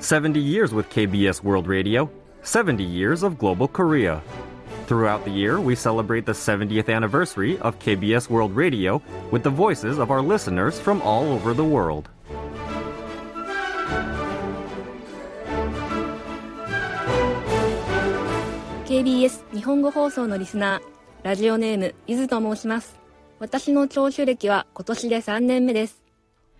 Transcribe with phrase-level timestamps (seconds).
[0.00, 2.10] 70 years with KBS World Radio,
[2.42, 4.22] 70 years of global Korea.
[4.86, 9.02] Throughout the year, we celebrate the 70th anniversary of KBS World Radio
[9.32, 12.08] with the voices of our listeners from all over the world.
[18.86, 20.80] KBS 日本語放送のリスナー、
[21.24, 22.96] ラジオネーム、伊豆と申します。
[23.40, 25.99] 私の聴取歴は今年で3年目です。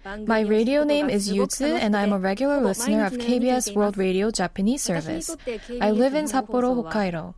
[0.04, 4.82] My radio name is Yuzu, and I'm a regular listener of KBS World Radio Japanese
[4.82, 5.36] service.
[5.80, 7.34] I live in Sapporo, Hokkaido.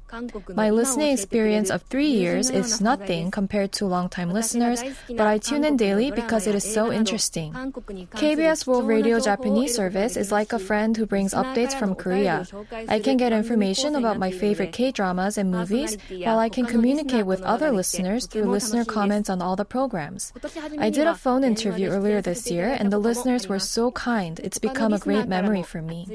[0.56, 5.66] My listening experience of three years is nothing compared to longtime listeners, but I tune
[5.66, 7.52] in daily because it is so interesting.
[7.52, 12.46] KBS World Radio Japanese service is like a friend who brings updates from Korea.
[12.88, 17.42] I can get information about my favorite K-dramas and movies, while I can communicate with
[17.42, 20.32] other listeners through listener comments on all the programs.
[20.78, 24.41] I did a phone interview earlier this year, and the listeners were so kind.
[24.41, 26.07] It's become a great memory for me.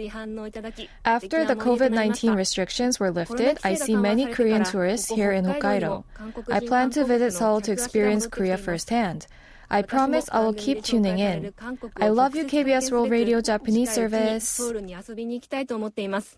[1.05, 6.03] After the COVID 19 restrictions were lifted, I see many Korean tourists here in Hokkaido.
[6.51, 9.27] I plan to visit Seoul to experience Korea firsthand.
[9.69, 11.53] I promise I will keep tuning in.
[11.97, 14.43] I love you, KBS World Radio Japanese service.
[14.43, 16.37] ソウルに遊びに行きたいと思っています。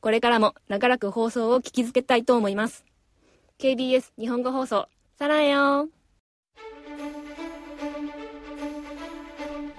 [0.00, 2.84] これからも長らく放送を聞き続けたいと思います。
[3.58, 5.88] KBS 日本語放送、さらよ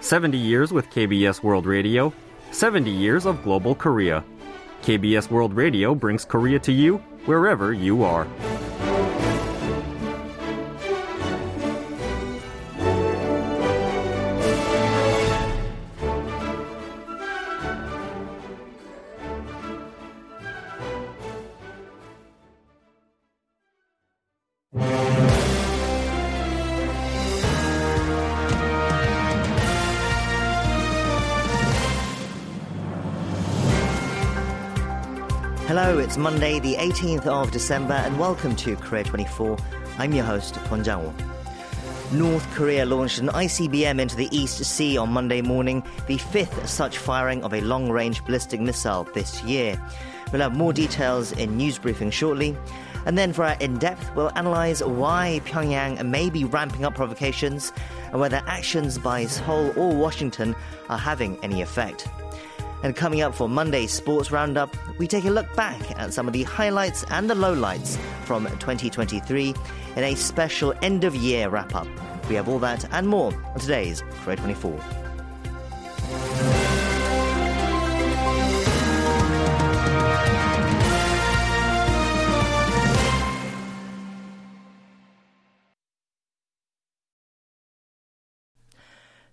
[0.05, 2.13] 70 years with KBS World Radio,
[2.51, 4.23] 70 years of global Korea.
[4.83, 8.27] KBS World Radio brings Korea to you wherever you are.
[36.05, 39.57] It's Monday, the 18th of December, and welcome to Korea 24.
[39.97, 41.11] I'm your host, Kwon.
[42.11, 46.99] North Korea launched an ICBM into the East Sea on Monday morning, the fifth such
[46.99, 49.81] firing of a long range ballistic missile this year.
[50.31, 52.55] We'll have more details in news briefing shortly.
[53.07, 57.73] And then for our in depth, we'll analyse why Pyongyang may be ramping up provocations
[58.11, 60.55] and whether actions by Seoul or Washington
[60.87, 62.07] are having any effect.
[62.85, 66.33] And coming up for Monday's Sports Roundup, we take a look back at some of
[66.33, 69.55] the highlights and the lowlights from 2023
[69.95, 71.87] in a special end of year wrap up.
[72.29, 76.54] We have all that and more on today's Korea 24.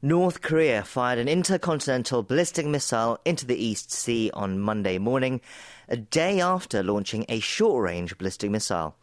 [0.04, 5.40] North Korea fired an intercontinental ballistic missile into the East Sea on Monday morning,
[5.88, 8.96] a day after launching a short range ballistic missile.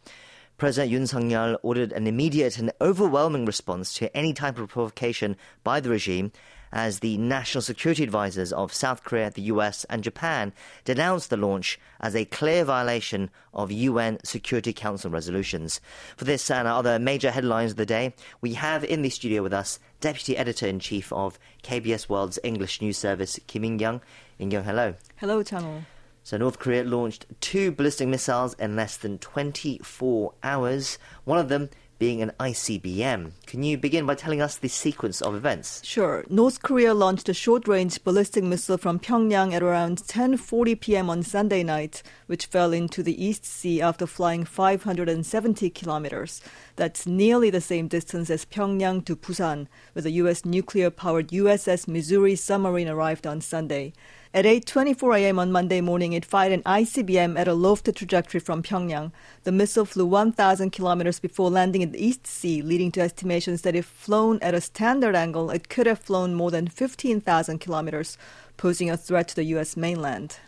[0.58, 5.38] President Yoon Suk Yeol ordered an immediate and overwhelming response to any type of provocation
[5.64, 6.32] by the regime
[6.72, 10.52] as the national security advisors of South Korea, the US, and Japan
[10.84, 15.80] denounced the launch as a clear violation of UN Security Council resolutions.
[16.16, 19.52] For this and other major headlines of the day, we have in the studio with
[19.52, 24.00] us Deputy Editor in Chief of KBS World's English News Service, Kim In-kyung.
[24.38, 24.94] In-kyung, hello.
[25.16, 25.82] Hello, Channel.
[26.22, 31.70] So North Korea launched two ballistic missiles in less than 24 hours, one of them
[32.00, 33.30] being an ICBM.
[33.46, 35.84] Can you begin by telling us the sequence of events?
[35.84, 36.24] Sure.
[36.30, 41.10] North Korea launched a short-range ballistic missile from Pyongyang at around 10:40 p.m.
[41.10, 46.40] on Sunday night, which fell into the East Sea after flying 570 kilometers.
[46.76, 50.46] That's nearly the same distance as Pyongyang to Busan, where the U.S.
[50.46, 53.92] nuclear-powered USS Missouri submarine arrived on Sunday.
[54.32, 55.40] At 8:24 a.m.
[55.40, 59.10] on Monday morning, it fired an ICBM at a lofted trajectory from Pyongyang.
[59.42, 63.74] The missile flew 1,000 kilometers before landing in the East Sea, leading to estimations that
[63.74, 68.16] if flown at a standard angle, it could have flown more than 15,000 kilometers,
[68.56, 69.76] posing a threat to the U.S.
[69.76, 70.38] mainland.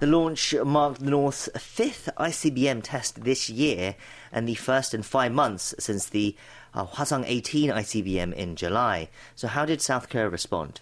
[0.00, 3.96] The launch marked the North's fifth ICBM test this year
[4.32, 6.34] and the first in five months since the
[6.72, 9.10] uh, Hwasong 18 ICBM in July.
[9.36, 10.80] So, how did South Korea respond?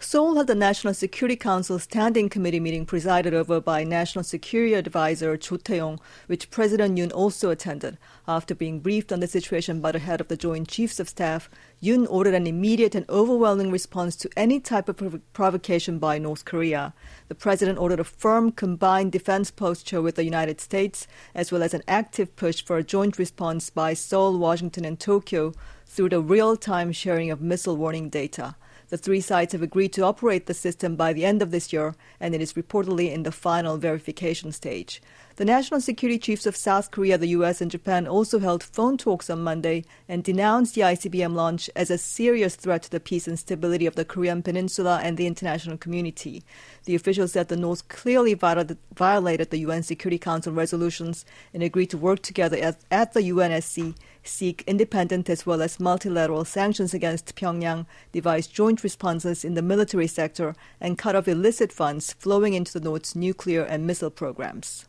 [0.00, 5.36] Seoul had the National Security Council Standing Committee meeting presided over by National Security Advisor
[5.36, 7.96] Cho Tae-yong, which President Yoon also attended.
[8.26, 11.48] After being briefed on the situation by the head of the Joint Chiefs of Staff,
[11.80, 16.44] Yoon ordered an immediate and overwhelming response to any type of prov- provocation by North
[16.44, 16.92] Korea.
[17.28, 21.06] The president ordered a firm combined defense posture with the United States,
[21.36, 25.54] as well as an active push for a joint response by Seoul, Washington, and Tokyo
[25.86, 28.56] through the real-time sharing of missile warning data.
[28.94, 31.96] The three sides have agreed to operate the system by the end of this year,
[32.20, 35.02] and it is reportedly in the final verification stage.
[35.36, 39.28] The national security chiefs of South Korea, the US, and Japan also held phone talks
[39.28, 43.36] on Monday and denounced the ICBM launch as a serious threat to the peace and
[43.36, 46.44] stability of the Korean Peninsula and the international community.
[46.84, 51.98] The officials said the North clearly violated the UN Security Council resolutions and agreed to
[51.98, 57.86] work together at, at the UNSC, seek independent as well as multilateral sanctions against Pyongyang,
[58.12, 62.84] devise joint responses in the military sector, and cut off illicit funds flowing into the
[62.84, 64.84] North's nuclear and missile programs.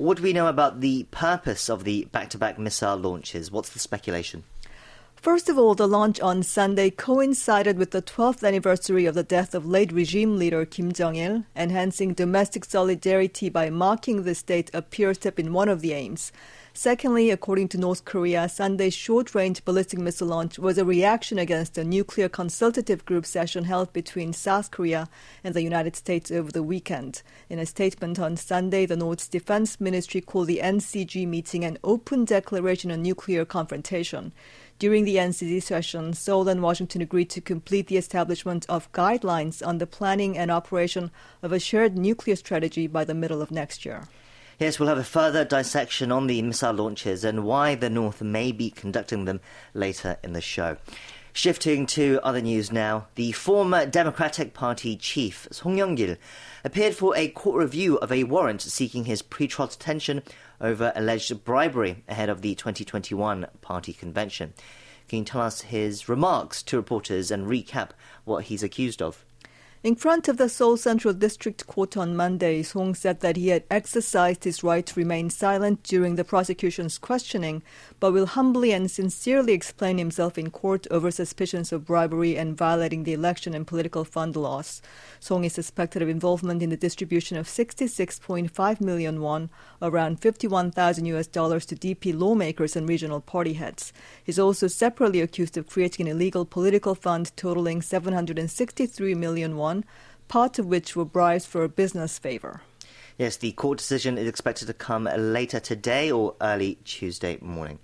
[0.00, 3.52] What do we know about the purpose of the back to back missile launches?
[3.52, 4.44] What's the speculation?
[5.14, 9.54] First of all, the launch on Sunday coincided with the 12th anniversary of the death
[9.54, 11.44] of late regime leader Kim Jong il.
[11.54, 16.32] Enhancing domestic solidarity by marking this date appears to have been one of the aims.
[16.72, 21.76] Secondly, according to North Korea, Sunday's short range ballistic missile launch was a reaction against
[21.76, 25.08] a nuclear consultative group session held between South Korea
[25.42, 27.22] and the United States over the weekend.
[27.48, 32.24] In a statement on Sunday, the North's defense ministry called the NCG meeting an open
[32.24, 34.32] declaration on nuclear confrontation.
[34.78, 39.78] During the NCG session, Seoul and Washington agreed to complete the establishment of guidelines on
[39.78, 41.10] the planning and operation
[41.42, 44.04] of a shared nuclear strategy by the middle of next year.
[44.60, 48.52] Yes, we'll have a further dissection on the missile launches and why the North may
[48.52, 49.40] be conducting them
[49.72, 50.76] later in the show.
[51.32, 56.16] Shifting to other news now, the former Democratic Party chief, Song Yong-gil,
[56.62, 60.22] appeared for a court review of a warrant seeking his pre-trial detention
[60.60, 64.52] over alleged bribery ahead of the 2021 party convention.
[65.08, 67.92] Can you tell us his remarks to reporters and recap
[68.26, 69.24] what he's accused of?
[69.82, 73.64] In front of the Seoul Central District Court on Monday, Song said that he had
[73.70, 77.62] exercised his right to remain silent during the prosecution's questioning,
[77.98, 83.04] but will humbly and sincerely explain himself in court over suspicions of bribery and violating
[83.04, 84.82] the election and political fund laws.
[85.18, 89.48] Song is suspected of involvement in the distribution of 66.5 million won,
[89.80, 93.94] around 51,000 US dollars to DP lawmakers and regional party heads.
[94.22, 99.69] He's also separately accused of creating an illegal political fund totaling 763 million won
[100.28, 102.62] part of which were bribes for a business favor.
[103.18, 107.78] Yes, the court decision is expected to come later today or early Tuesday morning.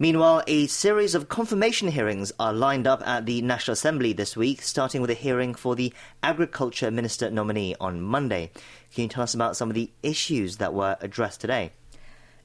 [0.00, 4.62] Meanwhile, a series of confirmation hearings are lined up at the National Assembly this week,
[4.62, 8.52] starting with a hearing for the Agriculture Minister nominee on Monday.
[8.94, 11.72] Can you tell us about some of the issues that were addressed today?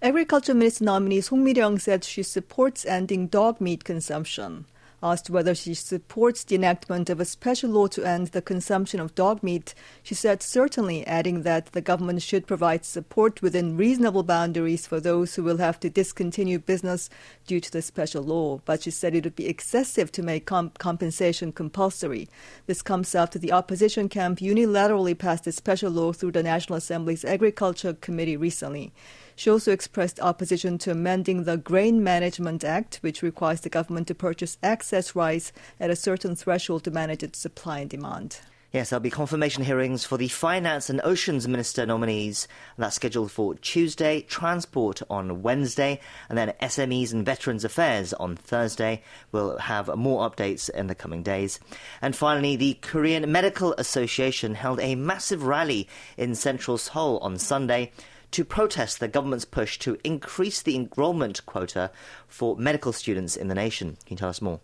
[0.02, 4.66] Agriculture Minister nominee Song Mi-ryong said she supports ending dog meat consumption.
[5.04, 9.14] Asked whether she supports the enactment of a special law to end the consumption of
[9.16, 14.88] dog meat, she said certainly, adding that the government should provide support within reasonable boundaries
[14.88, 17.10] for those who will have to discontinue business
[17.46, 18.62] due to the special law.
[18.64, 22.30] But she said it would be excessive to make comp- compensation compulsory.
[22.66, 27.26] This comes after the opposition camp unilaterally passed a special law through the National Assembly's
[27.26, 28.94] Agriculture Committee recently.
[29.36, 34.16] She also expressed opposition to amending the Grain Management Act, which requires the government to
[34.16, 38.40] purchase excess rice at a certain threshold to manage its supply and demand.
[38.74, 42.48] Yes, there'll be confirmation hearings for the Finance and Oceans Minister nominees.
[42.76, 49.04] That's scheduled for Tuesday, Transport on Wednesday, and then SMEs and Veterans Affairs on Thursday.
[49.32, 51.60] We'll have more updates in the coming days.
[52.02, 55.88] And finally, the Korean Medical Association held a massive rally
[56.18, 57.92] in central Seoul on Sunday
[58.34, 61.92] to protest the government's push to increase the enrollment quota
[62.28, 63.98] for medical students in the nation.
[64.06, 64.60] Can you tell us more?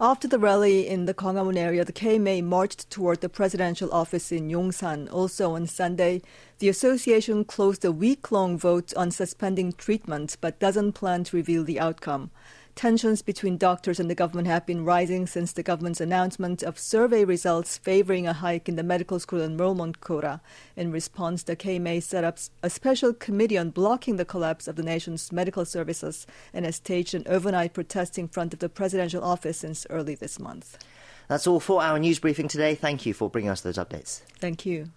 [0.00, 4.48] After the rally in the Gwanghwamun area, the KMA marched toward the presidential office in
[4.48, 5.12] Yongsan.
[5.12, 6.22] Also on Sunday,
[6.60, 11.80] the association closed a week-long vote on suspending treatment, but doesn't plan to reveal the
[11.80, 12.30] outcome.
[12.78, 17.24] Tensions between doctors and the government have been rising since the government's announcement of survey
[17.24, 20.40] results favoring a hike in the medical school enrollment quota.
[20.76, 24.84] In response, the KMA set up a special committee on blocking the collapse of the
[24.84, 29.58] nation's medical services and has staged an overnight protest in front of the presidential office
[29.58, 30.78] since early this month.
[31.26, 32.76] That's all for our news briefing today.
[32.76, 34.20] Thank you for bringing us those updates.
[34.38, 34.90] Thank you.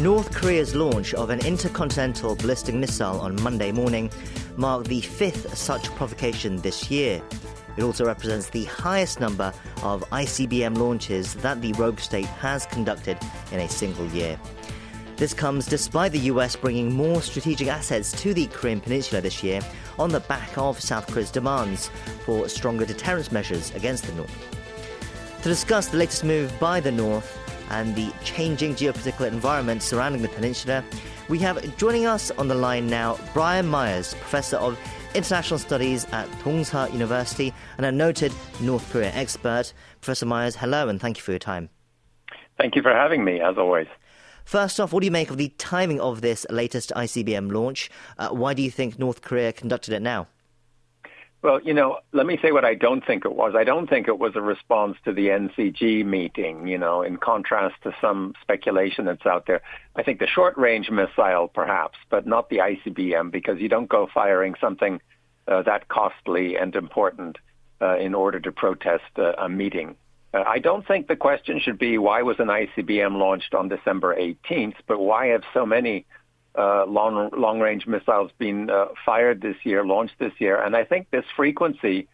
[0.00, 4.10] North Korea's launch of an intercontinental ballistic missile on Monday morning
[4.56, 7.20] marked the fifth such provocation this year.
[7.76, 9.52] It also represents the highest number
[9.82, 13.18] of ICBM launches that the rogue state has conducted
[13.52, 14.40] in a single year.
[15.16, 19.60] This comes despite the US bringing more strategic assets to the Korean Peninsula this year
[19.98, 21.90] on the back of South Korea's demands
[22.24, 24.56] for stronger deterrence measures against the North.
[25.42, 27.39] To discuss the latest move by the North
[27.70, 30.84] and the changing geopolitical environment surrounding the peninsula,
[31.28, 34.78] we have joining us on the line now Brian Myers, Professor of
[35.14, 39.72] International Studies at Dongseo University and a noted North Korea expert.
[40.00, 41.68] Professor Myers, hello and thank you for your time.
[42.58, 43.86] Thank you for having me, as always.
[44.44, 47.90] First off, what do you make of the timing of this latest ICBM launch?
[48.18, 50.26] Uh, why do you think North Korea conducted it now?
[51.42, 53.54] Well, you know, let me say what I don't think it was.
[53.56, 57.76] I don't think it was a response to the NCG meeting, you know, in contrast
[57.84, 59.62] to some speculation that's out there.
[59.96, 64.06] I think the short range missile, perhaps, but not the ICBM, because you don't go
[64.12, 65.00] firing something
[65.48, 67.38] uh, that costly and important
[67.80, 69.96] uh, in order to protest uh, a meeting.
[70.34, 74.14] Uh, I don't think the question should be why was an ICBM launched on December
[74.14, 76.04] 18th, but why have so many
[76.56, 80.60] uh, long long range missiles been uh, fired this year, launched this year?
[80.60, 82.08] And I think this frequency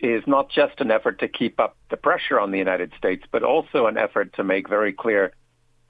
[0.00, 3.42] is not just an effort to keep up the pressure on the United States, but
[3.42, 5.32] also an effort to make very clear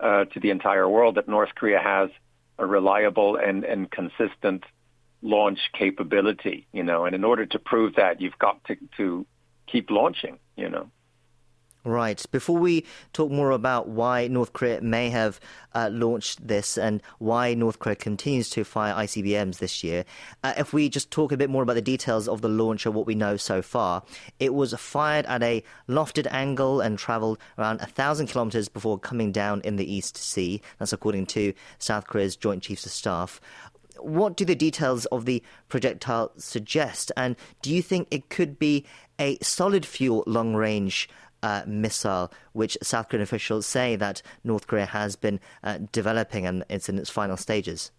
[0.00, 2.10] uh, to the entire world that North Korea has
[2.58, 4.64] a reliable and, and consistent
[5.20, 6.66] launch capability.
[6.72, 9.26] You know, and in order to prove that, you've got to, to
[9.66, 10.38] keep launching.
[10.56, 10.90] You know.
[11.88, 12.22] Right.
[12.30, 15.40] Before we talk more about why North Korea may have
[15.74, 20.04] uh, launched this and why North Korea continues to fire ICBMs this year,
[20.44, 22.90] uh, if we just talk a bit more about the details of the launch or
[22.90, 24.02] what we know so far,
[24.38, 29.32] it was fired at a lofted angle and traveled around a thousand kilometers before coming
[29.32, 30.60] down in the East Sea.
[30.78, 33.40] That's according to South Korea's Joint Chiefs of Staff
[34.00, 37.12] what do the details of the projectile suggest?
[37.16, 38.86] And do you think it could be
[39.18, 41.08] a solid fuel long range
[41.42, 46.64] uh, missile, which South Korean officials say that North Korea has been uh, developing and
[46.68, 47.90] it's in its final stages.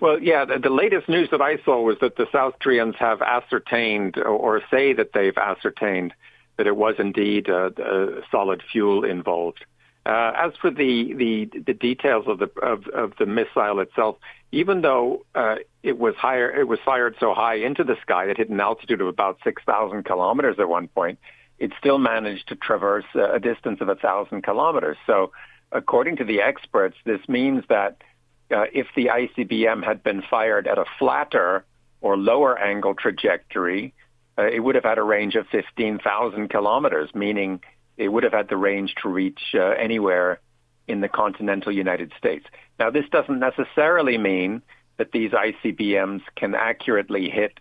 [0.00, 3.20] Well, yeah, the, the, latest news that I saw was that the South Koreans have
[3.20, 6.14] ascertained or, say that they've ascertained
[6.56, 9.64] that it was indeed a, a solid fuel involved.
[10.06, 14.16] Uh, as for the, the, the details of the of, of, the missile itself,
[14.50, 18.38] even though uh, it was higher, it was fired so high into the sky, it
[18.38, 21.18] hit an altitude of about six thousand kilometers at one point
[21.60, 24.96] it still managed to traverse a distance of a thousand kilometers.
[25.06, 25.30] So,
[25.70, 28.02] according to the experts, this means that
[28.50, 31.64] uh, if the ICBM had been fired at a flatter
[32.00, 33.92] or lower angle trajectory,
[34.38, 37.60] uh, it would have had a range of 15,000 kilometers, meaning
[37.98, 40.40] it would have had the range to reach uh, anywhere
[40.88, 42.46] in the continental United States.
[42.78, 44.62] Now, this doesn't necessarily mean
[44.96, 47.58] that these ICBMs can accurately hit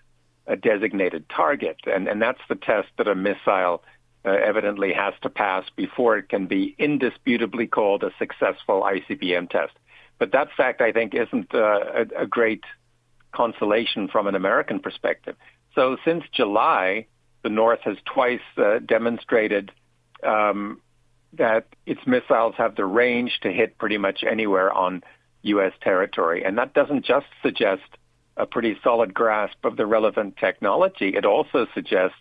[0.49, 1.77] a designated target.
[1.85, 3.83] And, and that's the test that a missile
[4.25, 9.73] uh, evidently has to pass before it can be indisputably called a successful ICBM test.
[10.17, 11.59] But that fact, I think, isn't uh,
[12.17, 12.63] a, a great
[13.31, 15.35] consolation from an American perspective.
[15.75, 17.05] So since July,
[17.43, 19.71] the North has twice uh, demonstrated
[20.23, 20.81] um,
[21.33, 25.03] that its missiles have the range to hit pretty much anywhere on
[25.43, 25.73] U.S.
[25.81, 26.43] territory.
[26.43, 27.83] And that doesn't just suggest
[28.39, 31.09] a pretty solid grasp of the relevant technology.
[31.15, 32.17] It also suggests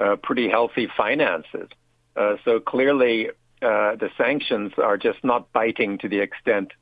[0.00, 1.68] uh, pretty healthy finances.
[2.16, 3.28] Uh, so clearly,
[3.62, 6.72] uh, the sanctions are just not biting to the extent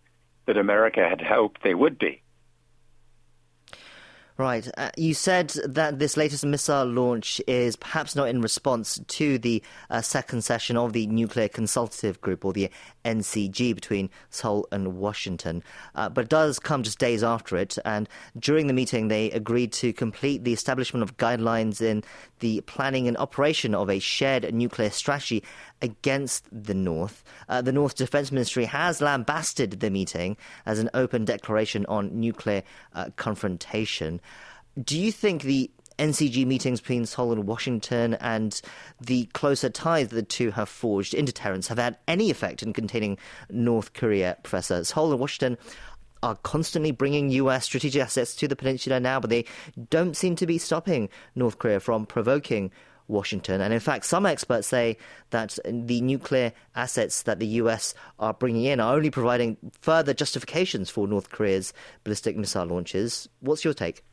[0.47, 2.23] that America had hoped they would be.
[4.39, 4.69] Right.
[4.79, 9.61] Uh, you said that this latest missile launch is perhaps not in response to the
[9.91, 12.71] uh, second session of the Nuclear Consultative Group, or the
[13.05, 15.65] NCG, between Seoul and Washington,
[15.97, 17.79] uh, but does come just days after it.
[17.85, 22.05] And during the meeting, they agreed to complete the establishment of guidelines in
[22.39, 25.43] the planning and operation of a shared nuclear strategy
[25.83, 27.25] against the North.
[27.49, 32.63] Uh, the North Defense Ministry has lambasted the meeting as an open declaration on nuclear
[32.95, 34.21] uh, confrontation.
[34.83, 38.61] Do you think the NCG meetings between Seoul and Washington and
[39.01, 43.19] the closer ties the two have forged in deterrence have had any effect in containing
[43.51, 44.85] North Korea, Professor?
[44.85, 45.59] Seoul and Washington
[46.23, 49.47] are constantly bringing US strategic assets to the peninsula now, but they
[49.91, 52.71] don't seem to be stopping North Korea from provoking
[53.09, 53.61] Washington.
[53.61, 54.97] And in fact, some experts say
[55.31, 60.89] that the nuclear assets that the US are bringing in are only providing further justifications
[60.89, 61.73] for North Korea's
[62.05, 63.29] ballistic missile launches.
[63.41, 64.05] What's your take?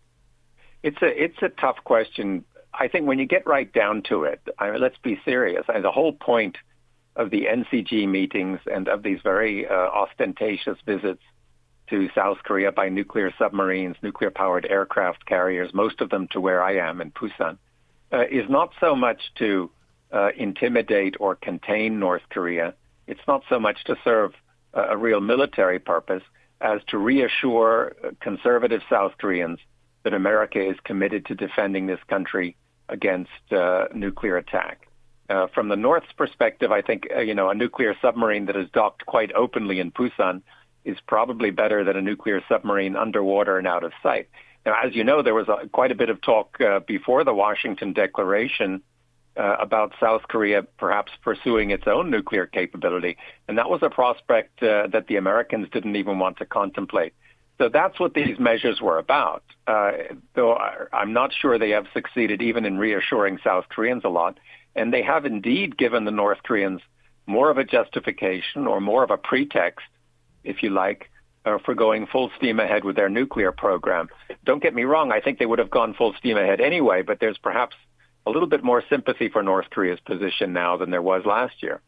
[0.86, 2.46] It's a it's a tough question.
[2.72, 5.64] I think when you get right down to it, I mean, let's be serious.
[5.68, 6.58] I mean, the whole point
[7.16, 11.24] of the NCG meetings and of these very uh, ostentatious visits
[11.90, 16.62] to South Korea by nuclear submarines, nuclear powered aircraft carriers, most of them to where
[16.62, 17.58] I am in Busan,
[18.14, 19.72] uh, is not so much to
[20.12, 22.76] uh, intimidate or contain North Korea.
[23.08, 24.34] It's not so much to serve
[24.76, 26.24] a real military purpose
[26.62, 29.58] as to reassure conservative South Koreans
[30.06, 32.56] that America is committed to defending this country
[32.88, 34.88] against uh, nuclear attack.
[35.28, 38.70] Uh, from the North's perspective, I think uh, you know a nuclear submarine that is
[38.72, 40.44] docked quite openly in Busan
[40.86, 44.30] is probably better than a nuclear submarine underwater and out of sight.
[44.64, 47.34] Now, as you know, there was a, quite a bit of talk uh, before the
[47.34, 48.84] Washington Declaration
[49.36, 54.62] uh, about South Korea perhaps pursuing its own nuclear capability, and that was a prospect
[54.62, 57.14] uh, that the Americans didn't even want to contemplate.
[57.58, 59.44] So that's what these measures were about.
[59.66, 59.92] Uh,
[60.36, 60.56] though
[60.92, 64.40] I'm not sure they have succeeded even in reassuring South Koreans a lot.
[64.76, 66.82] And they have indeed given the North Koreans
[67.26, 69.86] more of a justification or more of a pretext,
[70.44, 71.10] if you like,
[71.46, 74.10] uh, for going full steam ahead with their nuclear program.
[74.44, 77.20] Don't get me wrong, I think they would have gone full steam ahead anyway, but
[77.20, 77.76] there's perhaps
[78.26, 81.82] a little bit more sympathy for North Korea's position now than there was last year.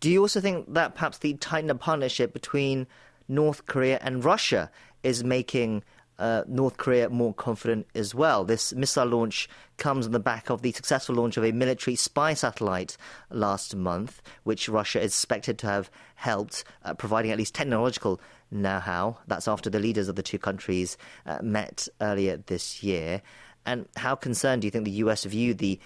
[0.00, 2.86] Do you also think that perhaps the tighter partnership between
[3.28, 4.70] North Korea and Russia
[5.02, 5.82] is making
[6.18, 8.44] uh, North Korea more confident as well.
[8.44, 12.34] This missile launch comes on the back of the successful launch of a military spy
[12.34, 12.96] satellite
[13.30, 18.78] last month, which Russia is expected to have helped, uh, providing at least technological know
[18.78, 19.18] how.
[19.26, 23.22] That's after the leaders of the two countries uh, met earlier this year.
[23.66, 25.80] And how concerned do you think the US view the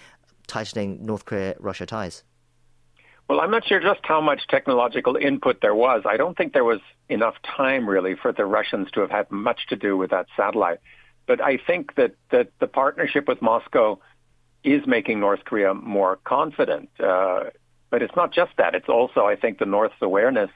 [0.46, 2.24] tightening North Korea Russia ties?
[3.28, 6.02] Well, I'm not sure just how much technological input there was.
[6.06, 6.80] I don't think there was
[7.10, 10.78] enough time really for the Russians to have had much to do with that satellite.
[11.26, 14.00] But I think that, that the partnership with Moscow
[14.64, 16.88] is making North Korea more confident.
[16.98, 17.44] Uh,
[17.90, 18.74] but it's not just that.
[18.74, 20.50] It's also, I think, the North's awareness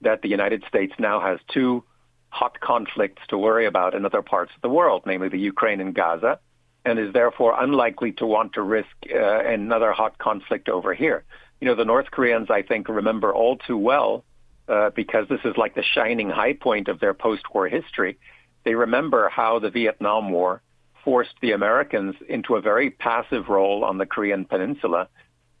[0.00, 1.84] that the United States now has two
[2.30, 5.94] hot conflicts to worry about in other parts of the world, namely the Ukraine and
[5.94, 6.40] Gaza,
[6.84, 11.24] and is therefore unlikely to want to risk uh, another hot conflict over here
[11.60, 14.24] you know, the North Koreans, I think, remember all too well,
[14.68, 18.18] uh, because this is like the shining high point of their post-war history.
[18.64, 20.62] They remember how the Vietnam War
[21.04, 25.08] forced the Americans into a very passive role on the Korean Peninsula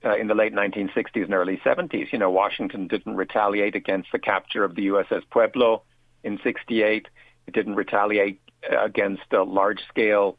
[0.04, 2.12] uh, in the late 1960s and early 70s.
[2.12, 5.82] You know, Washington didn't retaliate against the capture of the USS Pueblo
[6.22, 7.08] in 68.
[7.46, 10.36] It didn't retaliate uh, against uh, large-scale,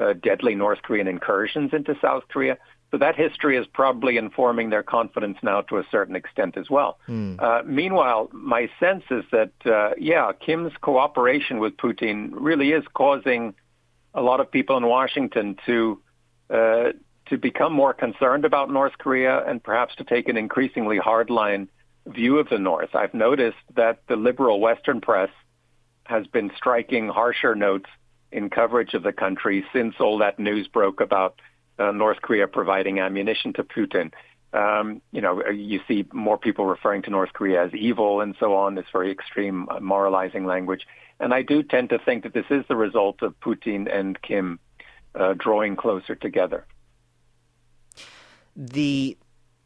[0.00, 2.58] uh, deadly North Korean incursions into South Korea.
[2.92, 6.98] So that history is probably informing their confidence now to a certain extent as well.
[7.08, 7.42] Mm.
[7.42, 13.54] Uh, meanwhile, my sense is that, uh, yeah, Kim's cooperation with Putin really is causing
[14.12, 16.00] a lot of people in Washington to
[16.50, 16.92] uh,
[17.26, 21.68] to become more concerned about North Korea and perhaps to take an increasingly hardline
[22.06, 22.94] view of the North.
[22.94, 25.30] I've noticed that the liberal Western press
[26.04, 27.88] has been striking harsher notes
[28.32, 31.40] in coverage of the country since all that news broke about
[31.78, 34.12] uh, North Korea providing ammunition to Putin.
[34.52, 38.54] Um, you know, you see more people referring to North Korea as evil and so
[38.54, 38.74] on.
[38.74, 40.86] This very extreme uh, moralizing language.
[41.20, 44.58] And I do tend to think that this is the result of Putin and Kim
[45.14, 46.66] uh, drawing closer together.
[48.54, 49.16] The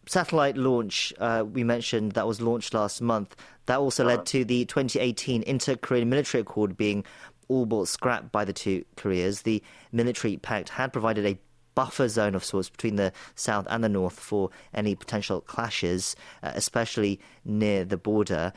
[0.06, 3.34] satellite launch uh, we mentioned that was launched last month,
[3.66, 4.16] that also uh-huh.
[4.16, 7.04] led to the 2018 Inter-Korean Military Accord being
[7.48, 9.42] all but scrapped by the two Koreas.
[9.42, 11.38] The military pact had provided a
[11.76, 16.50] buffer zone of sorts between the south and the north for any potential clashes, uh,
[16.56, 18.52] especially near the border.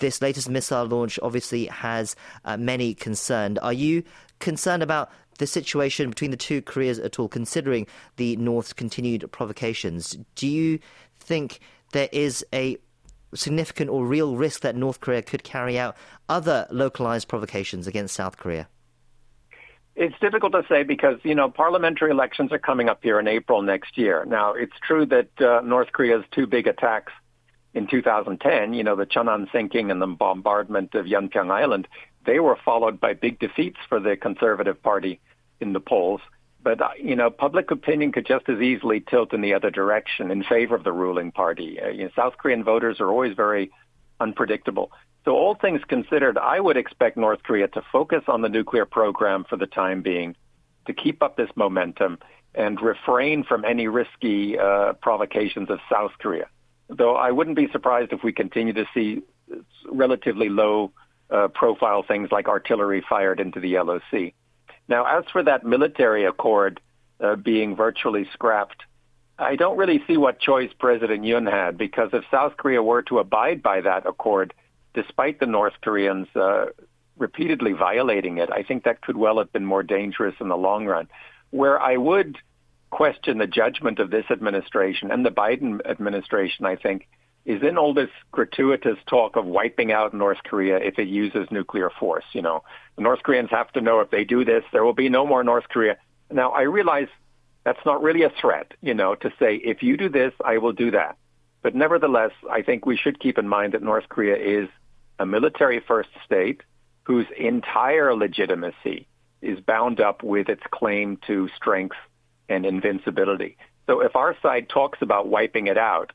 [0.00, 3.58] This latest missile launch obviously has uh, many concerned.
[3.62, 4.02] Are you
[4.40, 10.18] concerned about the situation between the two Koreas at all, considering the North's continued provocations?
[10.34, 10.80] Do you
[11.20, 11.60] think
[11.92, 12.76] there is a
[13.34, 15.96] significant or real risk that North Korea could carry out
[16.28, 18.68] other localized provocations against South Korea?
[19.96, 23.62] It's difficult to say because, you know, parliamentary elections are coming up here in April
[23.62, 24.24] next year.
[24.26, 27.12] Now, it's true that uh, North Korea's two big attacks
[27.74, 31.86] in 2010, you know, the Cheonan sinking and the bombardment of Yeonpyeong Island,
[32.26, 35.20] they were followed by big defeats for the Conservative Party
[35.60, 36.20] in the polls.
[36.62, 40.30] But, uh, you know, public opinion could just as easily tilt in the other direction
[40.30, 41.78] in favor of the ruling party.
[41.80, 43.70] Uh, you know, South Korean voters are always very
[44.18, 44.90] unpredictable.
[45.24, 49.44] So all things considered, I would expect North Korea to focus on the nuclear program
[49.48, 50.36] for the time being,
[50.86, 52.18] to keep up this momentum
[52.54, 56.46] and refrain from any risky uh, provocations of South Korea.
[56.88, 59.22] Though I wouldn't be surprised if we continue to see
[59.90, 60.92] relatively low
[61.30, 64.34] uh, profile things like artillery fired into the LOC.
[64.88, 66.80] Now, as for that military accord
[67.18, 68.82] uh, being virtually scrapped,
[69.38, 73.18] I don't really see what choice President Yoon had because if South Korea were to
[73.18, 74.52] abide by that accord,
[74.94, 76.66] despite the North Koreans uh,
[77.16, 80.86] repeatedly violating it, I think that could well have been more dangerous in the long
[80.86, 81.08] run.
[81.50, 82.38] Where I would
[82.90, 87.08] question the judgment of this administration and the Biden administration, I think,
[87.44, 91.90] is in all this gratuitous talk of wiping out North Korea if it uses nuclear
[91.90, 92.24] force.
[92.32, 92.64] You know,
[92.96, 95.44] the North Koreans have to know if they do this, there will be no more
[95.44, 95.96] North Korea.
[96.30, 97.08] Now, I realize
[97.64, 100.72] that's not really a threat, you know, to say, if you do this, I will
[100.72, 101.16] do that.
[101.62, 104.68] But nevertheless, I think we should keep in mind that North Korea is
[105.18, 106.62] a military first state
[107.04, 109.06] whose entire legitimacy
[109.42, 111.96] is bound up with its claim to strength
[112.48, 113.56] and invincibility.
[113.86, 116.12] So if our side talks about wiping it out,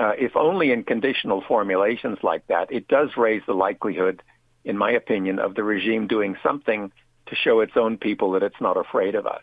[0.00, 4.22] uh, if only in conditional formulations like that, it does raise the likelihood,
[4.64, 6.90] in my opinion, of the regime doing something
[7.26, 9.42] to show its own people that it's not afraid of us.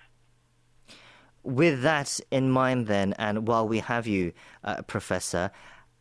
[1.44, 4.34] With that in mind, then, and while we have you,
[4.64, 5.52] uh, Professor,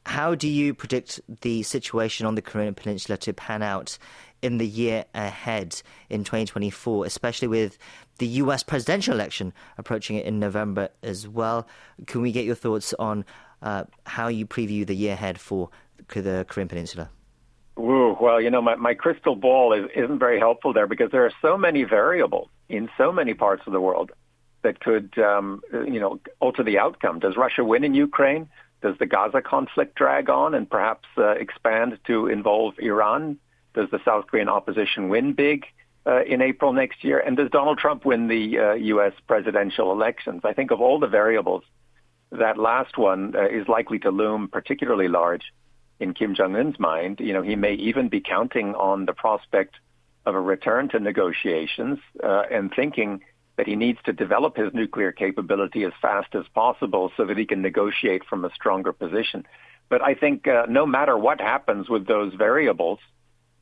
[0.09, 3.99] how do you predict the situation on the Korean Peninsula to pan out
[4.41, 7.77] in the year ahead in 2024, especially with
[8.17, 11.69] the US presidential election approaching it in November as well.
[12.07, 13.27] Can we get your thoughts on
[13.61, 15.69] uh, how you preview the year ahead for
[16.09, 17.11] the Korean Peninsula?
[17.79, 21.27] Ooh, well, you know, my, my crystal ball is, isn't very helpful there because there
[21.27, 24.11] are so many variables in so many parts of the world
[24.63, 27.19] that could, um, you know, alter the outcome.
[27.19, 28.49] Does Russia win in Ukraine?
[28.81, 33.39] Does the Gaza conflict drag on and perhaps uh, expand to involve Iran?
[33.75, 35.67] Does the South Korean opposition win big
[36.07, 37.19] uh, in April next year?
[37.19, 39.13] And does Donald Trump win the uh, U.S.
[39.27, 40.43] presidential elections?
[40.45, 41.65] I think of all the variables,
[42.31, 45.53] that last one uh, is likely to loom particularly large
[45.99, 47.21] in Kim Jong Un's mind.
[47.21, 49.77] You know, he may even be counting on the prospect
[50.25, 53.23] of a return to negotiations uh, and thinking
[53.59, 57.45] that he needs to develop his nuclear capability as fast as possible so that he
[57.45, 59.45] can negotiate from a stronger position.
[59.89, 63.01] But I think uh, no matter what happens with those variables,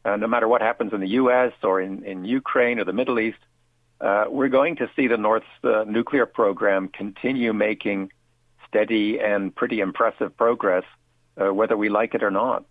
[0.04, 1.52] uh, no matter what happens in the U.S.
[1.62, 3.38] or in, in Ukraine or the Middle East,
[4.00, 8.12] uh, we're going to see the North's uh, nuclear program continue making
[8.68, 10.84] steady and pretty impressive progress,
[11.40, 12.66] uh, whether we like it or not.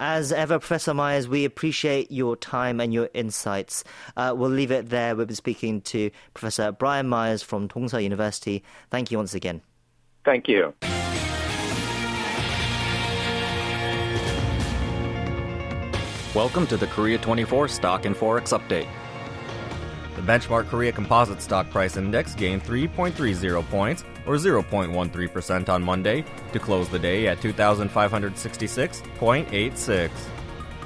[0.00, 3.82] As ever, Professor Myers, we appreciate your time and your insights.
[4.16, 5.16] Uh, we'll leave it there.
[5.16, 8.62] We'll be speaking to Professor Brian Myers from Dongseo University.
[8.90, 9.60] Thank you once again.
[10.24, 10.72] Thank you.
[16.32, 18.86] Welcome to the Korea 24 Stock and Forex Update.
[20.18, 26.58] The benchmark Korea Composite Stock Price Index gained 3.30 points, or 0.13% on Monday, to
[26.58, 30.10] close the day at 2,566.86.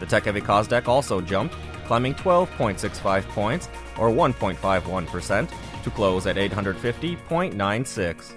[0.01, 1.55] The tech heavy Kosdaq also jumped,
[1.87, 5.51] climbing 12.65 points, or 1.51%,
[5.83, 8.33] to close at 850.96.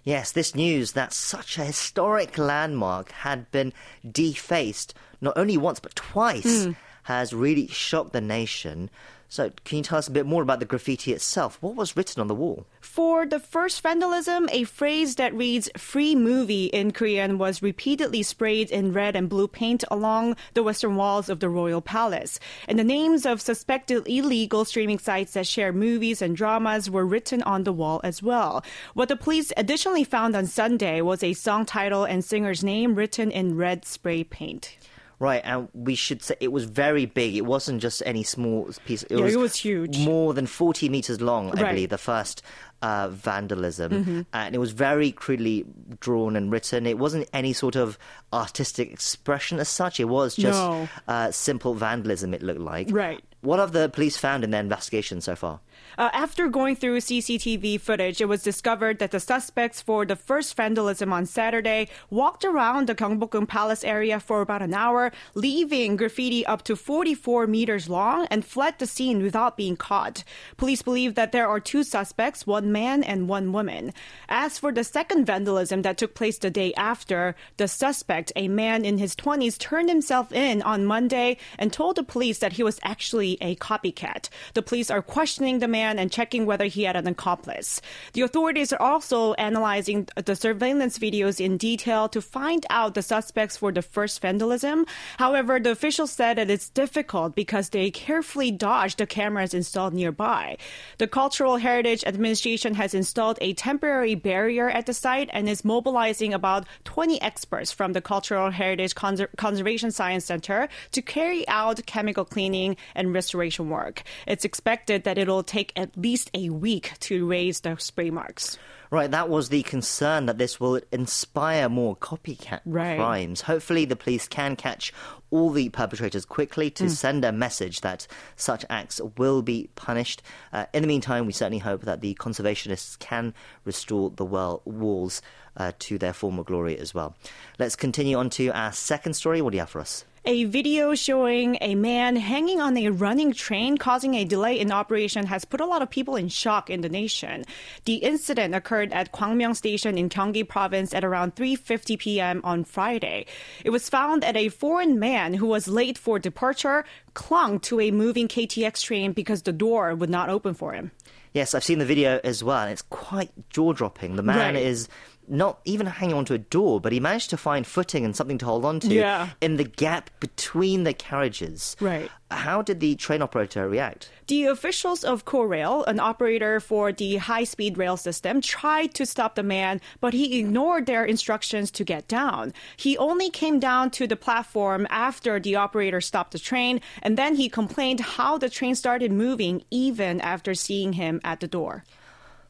[0.05, 3.73] Yes, this news that such a historic landmark had been
[4.11, 6.77] defaced not only once but twice mm.
[7.05, 8.91] has really shocked the nation.
[9.29, 11.57] So, can you tell us a bit more about the graffiti itself?
[11.61, 12.67] What was written on the wall?
[12.93, 18.71] For the first vandalism, a phrase that reads free movie in Korean was repeatedly sprayed
[18.71, 22.39] in red and blue paint along the western walls of the royal palace.
[22.69, 27.41] And the names of suspected illegal streaming sites that share movies and dramas were written
[27.45, 28.63] on the wall as well.
[28.93, 33.31] What the police additionally found on Sunday was a song title and singer's name written
[33.31, 34.77] in red spray paint.
[35.23, 37.37] Right, and we should say it was very big.
[37.37, 39.05] It wasn't just any small piece.
[39.05, 39.99] It, yeah, was, it was huge.
[39.99, 41.71] More than 40 meters long, I right.
[41.71, 42.43] believe, the first
[42.83, 43.93] uh, vandalism.
[43.93, 44.21] Mm-hmm.
[44.33, 45.65] And it was very crudely
[46.01, 46.87] drawn and written.
[46.87, 47.99] It wasn't any sort of
[48.33, 50.01] artistic expression as such.
[50.01, 50.89] It was just no.
[51.09, 52.89] uh, simple vandalism, it looked like.
[52.91, 53.23] Right.
[53.43, 55.61] What have the police found in their investigation so far?
[55.99, 60.57] Uh, after going through CCTV footage, it was discovered that the suspects for the first
[60.57, 66.47] vandalism on Saturday walked around the Gyeongbokgung Palace area for about an hour, leaving graffiti
[66.47, 70.25] up to 44 meters long and fled the scene without being caught.
[70.57, 73.93] Police believe that there are two suspects, one man and one woman.
[74.29, 78.85] As for the second vandalism that took place the day after, the suspect, a man
[78.85, 82.81] in his 20s, turned himself in on Monday and told the police that he was
[82.83, 84.29] actually a copycat.
[84.55, 87.81] The police are questioning the man and checking whether he had an accomplice.
[88.15, 93.57] The authorities are also analyzing the surveillance videos in detail to find out the suspects
[93.57, 94.87] for the first vandalism.
[95.19, 100.57] However, the officials said that it's difficult because they carefully dodged the cameras installed nearby.
[100.99, 106.33] The Cultural Heritage Administration has installed a temporary barrier at the site and is mobilizing
[106.33, 112.25] about 20 experts from the Cultural Heritage Conser- Conservation Science Center to carry out chemical
[112.25, 114.03] cleaning and restoration work.
[114.27, 118.59] It's expected that it'll take at least a week to erase the spray marks.
[118.91, 122.99] Right, that was the concern that this will inspire more copycat Right.
[122.99, 123.41] crimes.
[123.41, 124.93] Hopefully, the police can catch
[125.33, 130.23] all the perpetrators quickly to send a message that such acts will be punished.
[130.53, 135.23] Uh, in the meantime, we certainly hope that the conservationists can restore the well walls
[135.57, 137.17] uh, to their former glory as well.
[137.59, 139.43] Let's continue on to our second story.
[139.43, 140.05] What do you have for us?
[140.25, 145.27] A video showing a man hanging on a running train causing a delay in operation
[145.27, 147.45] has put a lot of people in shock in the nation.
[147.87, 152.41] The incident occurred at Gwangmyeong Station in Gyeonggi Province at around 3:50 p.m.
[152.45, 153.27] on Friday.
[153.65, 157.91] It was found that a foreign man who was late for departure clung to a
[157.91, 160.93] moving KTX train because the door would not open for him.
[161.33, 164.15] Yes, I've seen the video as well, and it's quite jaw dropping.
[164.17, 164.63] The man Right.
[164.63, 164.87] is
[165.33, 168.45] not even hanging onto a door, but he managed to find footing and something to
[168.45, 169.31] hold on to Yeah.
[169.41, 171.75] in the gap between the carriages.
[171.81, 172.11] Right.
[172.31, 174.11] How did the train operator react?
[174.27, 179.35] The officials of Korail, an operator for the high speed rail system, tried to stop
[179.35, 182.53] the man, but he ignored their instructions to get down.
[182.77, 187.35] He only came down to the platform after the operator stopped the train, and then
[187.37, 191.85] he complained how the train started moving even after seeing him at the door.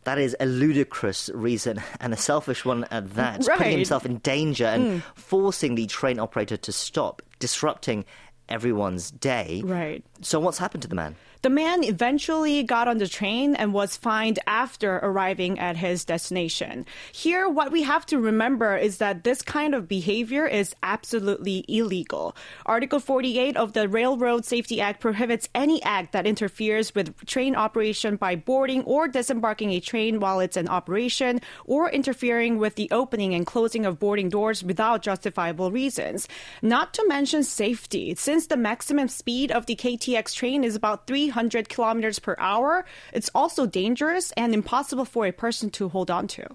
[0.04, 3.46] That is a ludicrous reason and a selfish one at that.
[3.46, 3.58] Right.
[3.58, 5.08] Putting himself in danger and hmm.
[5.14, 8.04] forcing the train operator to stop, disrupting
[8.48, 9.62] everyone's day.
[9.64, 10.04] Right.
[10.20, 11.16] So, what's happened to the man?
[11.42, 16.86] The man eventually got on the train and was fined after arriving at his destination.
[17.10, 22.36] Here, what we have to remember is that this kind of behavior is absolutely illegal.
[22.64, 28.14] Article 48 of the Railroad Safety Act prohibits any act that interferes with train operation
[28.14, 33.34] by boarding or disembarking a train while it's in operation or interfering with the opening
[33.34, 36.28] and closing of boarding doors without justifiable reasons.
[36.62, 41.31] Not to mention safety, since the maximum speed of the KTX train is about 300
[41.68, 46.46] kilometers per hour, it's also dangerous and impossible for a person to hold on to.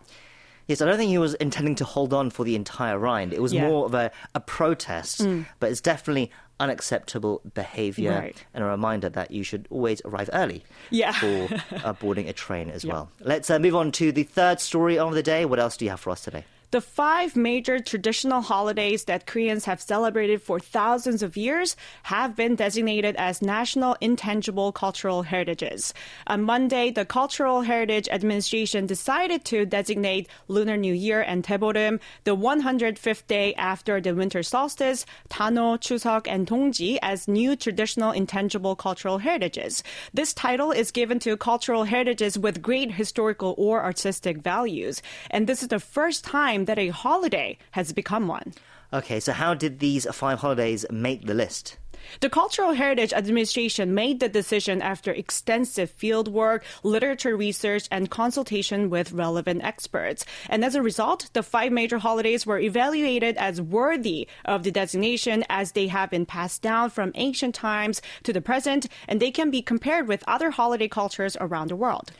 [0.68, 3.32] Yes, I don't think he was intending to hold on for the entire ride.
[3.34, 3.63] It was Yeah.
[3.63, 3.70] Mm.
[3.70, 5.26] more of a, a protest,
[5.60, 8.46] but it's definitely unacceptable behavior Right.
[8.54, 11.13] and a reminder that you should always arrive early Yeah.
[11.13, 11.48] for
[11.84, 13.10] uh, boarding a train as well.
[13.22, 15.46] Let's uh, move on to the third story of the day.
[15.46, 16.44] What else do you have for us today?
[16.71, 22.56] The five major traditional holidays that Koreans have celebrated for thousands of years have been
[22.56, 25.93] designated as national intangible cultural heritages.
[26.27, 32.36] On Monday, the Cultural Heritage Administration decided to designate Lunar New Year and Daeboreum, the
[32.36, 39.19] 105th day after the winter solstice, Tano, Chuseok, and Dongji as new traditional intangible cultural
[39.19, 39.84] heritages.
[40.13, 45.01] This title is given to cultural heritages with great historical or artistic values,
[45.32, 48.54] and this is the first time that a holiday has become one.
[48.93, 51.78] Okay, so how did these five holidays make the list?
[52.22, 58.89] The Cultural Heritage Administration made the decision after extensive field work, literature research, and consultation
[58.89, 60.26] with relevant experts.
[60.50, 65.43] And as a result, the five major holidays were evaluated as worthy of the designation
[65.50, 69.52] as they have been passed down from ancient times to the present, and they can
[69.52, 72.12] be compared with other holiday cultures around the world.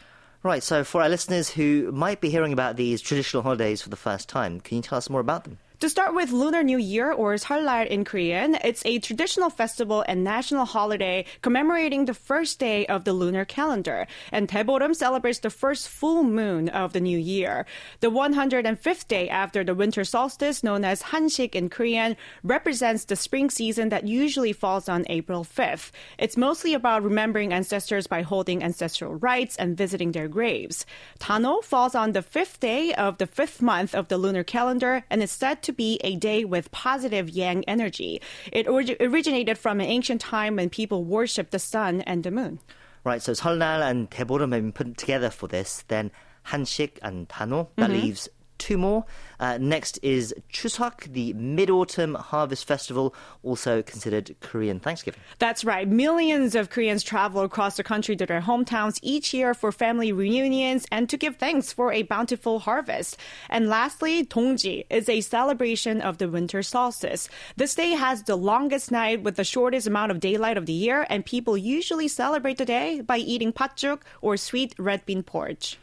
[0.48, 3.98] Right, so for our listeners who might be hearing about these traditional holidays for the
[3.98, 5.58] first time, can you tell us more about them?
[5.82, 10.24] To start with Lunar New Year, or Seollal in Korean, it's a traditional festival and
[10.24, 14.08] national holiday commemorating the first day of the lunar calendar.
[14.32, 17.68] And Daeboreum celebrates the first full moon of the new year.
[18.00, 23.52] The 105th day after the winter solstice, known as Hansik in Korean, represents the spring
[23.52, 25.92] season that usually falls on April 5th.
[26.18, 30.88] It's mostly about remembering ancestors by holding ancestral rites and visiting their graves.
[31.20, 35.22] Tano falls on the fifth day of the fifth month of the lunar calendar and
[35.22, 38.22] is said to be a day with positive yang energy.
[38.52, 42.60] It orig- originated from an ancient time when people worshipped the sun and the moon.
[43.04, 45.84] Right, so Seollal and Daeboreum have been put together for this.
[45.88, 46.12] Then
[46.48, 48.02] Hanshik and Tano, that mm-hmm.
[48.02, 49.06] leaves two more.
[49.40, 55.22] Uh, next is Chuseok, the Mid Autumn Harvest Festival, also considered Korean Thanksgiving.
[55.40, 55.88] That's right.
[55.88, 60.86] Millions of Koreans travel across the country to their hometowns each year for family reunions
[60.92, 63.18] and to give thanks for a bountiful harvest.
[63.50, 67.30] And lastly, Dongji is a celebration of the winter solstice.
[67.56, 71.06] This day has the longest night with the shortest amount of daylight of the year,
[71.10, 75.78] and people usually celebrate the day by eating patjuk or sweet red bean porridge.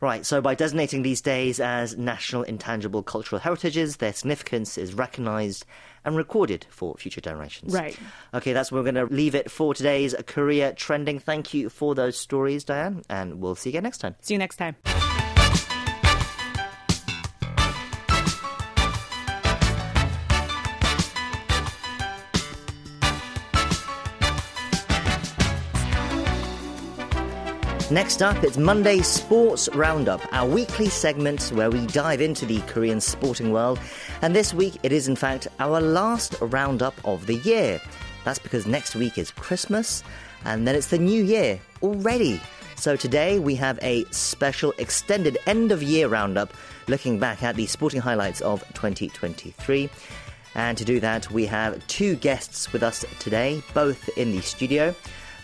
[0.00, 5.66] Right, so by designating these days as national intangible cultural heritages, their significance is recognised
[6.04, 7.74] and recorded for future generations.
[7.74, 7.98] Right.
[8.32, 11.18] Okay, that's where we're going to leave it for today's Korea Trending.
[11.18, 14.14] Thank you for those stories, Diane, and we'll see you again next time.
[14.20, 14.76] See you next time.
[27.90, 33.00] Next up, it's Monday Sports Roundup, our weekly segment where we dive into the Korean
[33.00, 33.80] sporting world.
[34.20, 37.80] And this week, it is in fact our last roundup of the year.
[38.24, 40.04] That's because next week is Christmas,
[40.44, 42.42] and then it's the new year already.
[42.76, 46.52] So today we have a special extended end of year roundup
[46.88, 49.88] looking back at the sporting highlights of 2023.
[50.54, 54.94] And to do that, we have two guests with us today, both in the studio.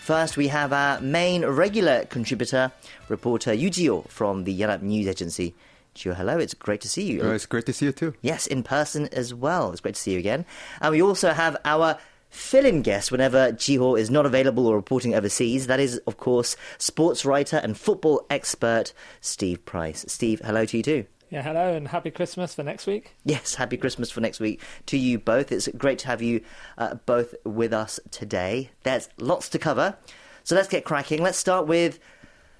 [0.05, 2.71] First, we have our main regular contributor,
[3.09, 5.55] reporter Yu Jiho from the Yonhap News Agency.
[5.95, 7.21] Jiho, hello, it's great to see you.
[7.23, 8.13] Oh, it's great to see you too.
[8.21, 9.71] Yes, in person as well.
[9.71, 10.45] It's great to see you again.
[10.79, 11.97] And we also have our
[12.29, 15.65] fill-in guest whenever Jiho is not available or reporting overseas.
[15.65, 20.05] That is, of course, sports writer and football expert Steve Price.
[20.07, 21.05] Steve, hello to you too.
[21.35, 23.13] Yeah, hello and happy Christmas for next week.
[23.25, 25.51] Yes, happy Christmas for next week to you both.
[25.51, 26.39] It's great to have you
[26.77, 28.69] uh, both with us today.
[28.83, 29.97] There's lots to cover,
[30.45, 31.21] so let's get cracking.
[31.21, 31.99] Let's start with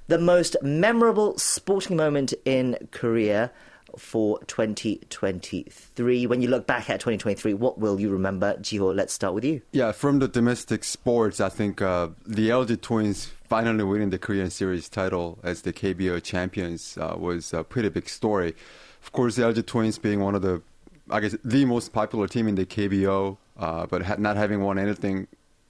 [0.10, 3.50] the most memorable sporting moment in Korea
[3.98, 6.26] for 2023.
[6.28, 8.56] When you look back at 2023, what will you remember?
[8.56, 9.62] Jiho, let's start with you.
[9.72, 14.50] Yeah, from the domestic sports, I think uh, the LG Twins finally winning the Korean
[14.50, 18.56] Series title as the KBO champions uh, was a pretty big story.
[19.02, 20.62] Of course, the LG Twins being one of the,
[21.10, 24.80] I guess, the most popular team in the KBO, uh, but ha- not having won
[24.80, 25.28] anything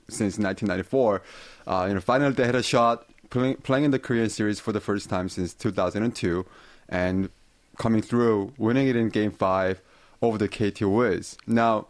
[0.08, 1.22] since 1994.
[1.68, 4.72] Uh, you know, finally they had a shot playing, playing in the Korean Series for
[4.72, 6.46] the first time since 2002,
[6.90, 7.30] and
[7.78, 9.82] coming through, winning it in Game Five
[10.22, 11.38] over the KT Wiz.
[11.48, 11.88] Now,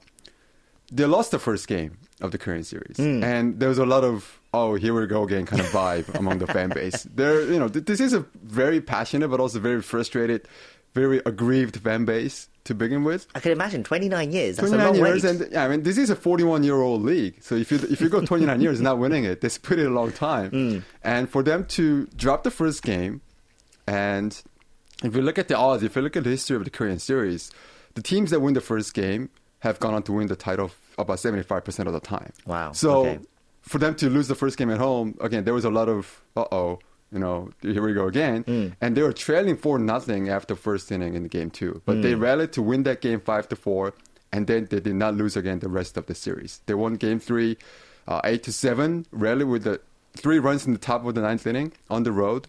[0.91, 3.23] they lost the first game of the current Series, mm.
[3.23, 6.39] and there was a lot of oh here we go again kind of vibe among
[6.39, 7.03] the fan base.
[7.03, 10.47] There, you know, th- this is a very passionate but also very frustrated,
[10.93, 13.27] very aggrieved fan base to begin with.
[13.35, 14.57] I can imagine 29 years.
[14.57, 15.41] That's 29 years, wait.
[15.41, 17.41] and yeah, I mean this is a 41 year old league.
[17.41, 20.51] So if you if you go 29 years not winning it, that's pretty long time.
[20.51, 20.83] Mm.
[21.03, 23.21] And for them to drop the first game,
[23.87, 24.41] and
[25.03, 26.99] if you look at the odds, if you look at the history of the Korean
[26.99, 27.51] series,
[27.95, 29.29] the teams that win the first game
[29.60, 32.31] have gone on to win the title about 75% of the time.
[32.45, 32.71] Wow.
[32.71, 33.19] So okay.
[33.62, 36.21] for them to lose the first game at home, again, there was a lot of
[36.36, 36.79] uh oh
[37.12, 38.43] you know, here we go again.
[38.43, 38.75] Mm.
[38.81, 42.01] And they were trailing four nothing after first inning in the game two, but mm.
[42.01, 43.93] they rallied to win that game five to four,
[44.34, 46.62] and then they did not lose again the rest of the series.
[46.65, 47.58] They won game three,
[48.08, 49.79] uh, eight to seven, rallied with the
[50.17, 52.47] three runs in the top of the ninth inning on the road,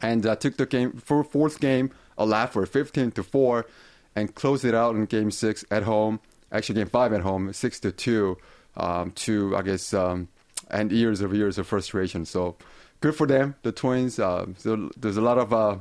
[0.00, 3.66] and uh, took the game for fourth game a lap for fifteen to four,
[4.14, 6.20] and closed it out in game six at home.
[6.52, 8.36] Actually, game five at home, six to two,
[8.76, 10.28] um, to I guess um,
[10.70, 12.24] and years of years of frustration.
[12.24, 12.56] So
[13.00, 14.18] good for them, the Twins.
[14.18, 15.76] Uh, so there's a lot of uh,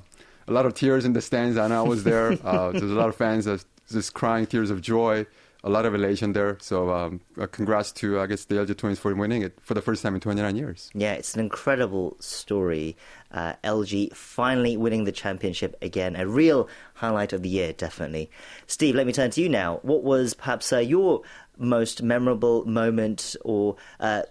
[0.47, 1.57] a lot of tears in the stands.
[1.57, 2.37] I know I was there.
[2.43, 5.25] Uh, there's a lot of fans that just crying tears of joy.
[5.65, 6.57] A lot of elation there.
[6.59, 9.81] So um, uh, congrats to I guess the LG Twins for winning it for the
[9.81, 10.91] first time in 29 years.
[10.93, 12.97] Yeah, it's an incredible story.
[13.31, 16.15] Uh, LG finally winning the championship again.
[16.17, 18.29] A real highlight of the year, definitely.
[18.67, 19.79] Steve, let me turn to you now.
[19.83, 21.21] What was perhaps uh, your
[21.57, 24.23] most memorable moment or uh,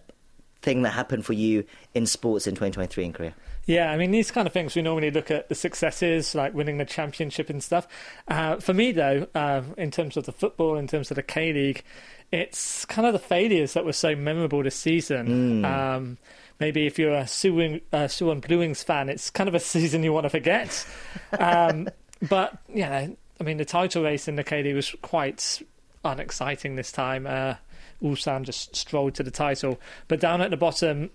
[0.60, 1.64] thing that happened for you
[1.94, 3.34] in sports in 2023 in Korea?
[3.66, 6.78] Yeah, I mean, these kind of things, we normally look at the successes, like winning
[6.78, 7.86] the championship and stuff.
[8.26, 11.52] Uh, for me, though, uh, in terms of the football, in terms of the K
[11.52, 11.84] League,
[12.32, 15.62] it's kind of the failures that were so memorable this season.
[15.62, 15.64] Mm.
[15.64, 16.18] Um,
[16.58, 20.02] maybe if you're a Suwon, uh, Suwon Blue Wings fan, it's kind of a season
[20.02, 20.84] you want to forget.
[21.38, 21.88] um,
[22.28, 23.06] but, yeah,
[23.40, 25.62] I mean, the title race in the K League was quite
[26.04, 27.28] unexciting this time.
[27.28, 27.54] Uh,
[28.02, 29.78] Ulsan just strolled to the title.
[30.08, 31.10] But down at the bottom,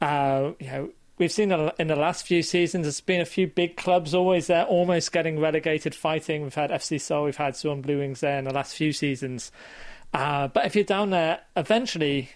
[0.00, 0.90] uh, you know,
[1.20, 4.64] we've seen in the last few seasons, there's been a few big clubs always there,
[4.64, 6.42] almost getting relegated, fighting.
[6.42, 9.52] We've had FC Seoul, we've had Suwon Blue Wings there in the last few seasons.
[10.14, 12.30] Uh, but if you're down there, eventually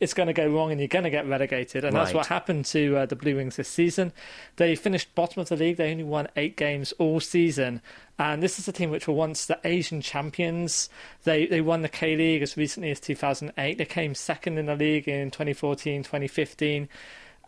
[0.00, 1.84] it's going to go wrong and you're going to get relegated.
[1.84, 2.04] And right.
[2.04, 4.12] that's what happened to uh, the Blue Wings this season.
[4.56, 5.76] They finished bottom of the league.
[5.76, 7.82] They only won eight games all season.
[8.18, 10.88] And this is a team which were once the Asian champions.
[11.22, 13.78] They they won the K League as recently as 2008.
[13.78, 16.88] They came second in the league in 2014, 2015.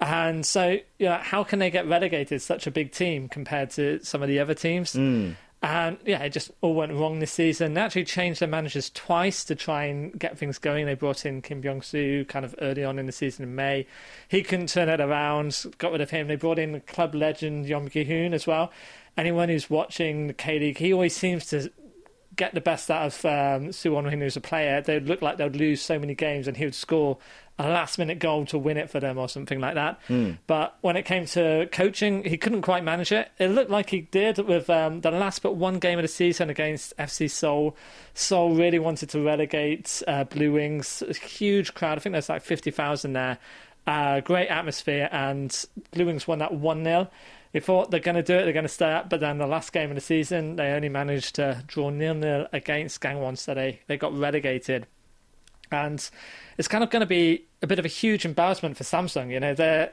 [0.00, 2.40] And so, you know, how can they get relegated?
[2.40, 4.94] Such a big team compared to some of the other teams.
[4.94, 5.36] Mm.
[5.62, 7.74] And yeah, it just all went wrong this season.
[7.74, 10.86] They actually changed their managers twice to try and get things going.
[10.86, 13.86] They brought in Kim Byung Soo kind of early on in the season in May.
[14.26, 16.28] He couldn't turn it around, got rid of him.
[16.28, 18.72] They brought in club legend Yeom Gi-hoon as well.
[19.18, 21.70] Anyone who's watching the K League, he always seems to
[22.36, 24.80] get the best out of um, Soo Won-hin as a player.
[24.80, 27.18] They'd look like they'd lose so many games and he would score
[27.60, 30.00] a last minute goal to win it for them or something like that.
[30.08, 30.38] Mm.
[30.46, 33.30] But when it came to coaching, he couldn't quite manage it.
[33.38, 36.48] It looked like he did with um, the last but one game of the season
[36.48, 37.76] against FC Seoul.
[38.14, 41.02] Seoul really wanted to relegate uh, Blue Wings.
[41.06, 41.98] A huge crowd.
[41.98, 43.38] I think there's like 50,000 there.
[43.86, 47.10] Uh, great atmosphere, and Blue Wings won that 1 0.
[47.52, 49.46] They thought they're going to do it, they're going to stay up, but then the
[49.46, 53.54] last game of the season, they only managed to draw nil nil against Gangwon, so
[53.54, 54.86] they, they got relegated.
[55.72, 56.08] And
[56.58, 59.30] it's kind of going to be a bit of a huge embarrassment for Samsung.
[59.30, 59.92] You know, they're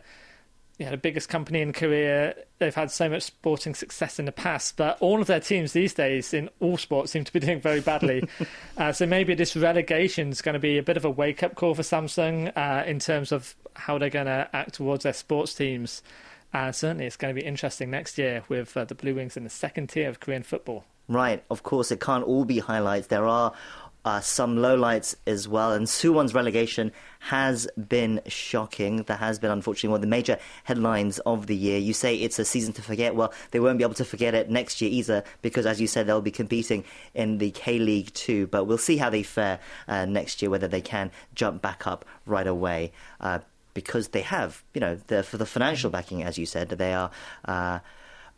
[0.77, 2.35] you know, the biggest company in Korea.
[2.59, 5.93] They've had so much sporting success in the past, but all of their teams these
[5.93, 8.27] days in all sports seem to be doing very badly.
[8.77, 11.55] uh, so maybe this relegation is going to be a bit of a wake up
[11.55, 15.53] call for Samsung uh, in terms of how they're going to act towards their sports
[15.55, 16.03] teams.
[16.53, 19.43] Uh, certainly, it's going to be interesting next year with uh, the Blue Wings in
[19.43, 20.85] the second tier of Korean football.
[21.09, 23.07] Right, of course, it can't all be highlights.
[23.07, 23.53] There are
[24.07, 25.73] uh, some lowlights as well.
[25.73, 29.03] And Suwon's relegation has been shocking.
[29.03, 31.77] That has been, unfortunately, one of the major headlines of the year.
[31.77, 33.15] You say it's a season to forget.
[33.15, 36.07] Well, they won't be able to forget it next year either, because as you said,
[36.07, 38.47] they'll be competing in the K League too.
[38.47, 42.05] But we'll see how they fare uh, next year, whether they can jump back up
[42.25, 42.93] right away.
[43.19, 43.39] Uh,
[43.73, 47.11] because they have, you know, the, for the financial backing, as you said, they are
[47.45, 47.79] uh,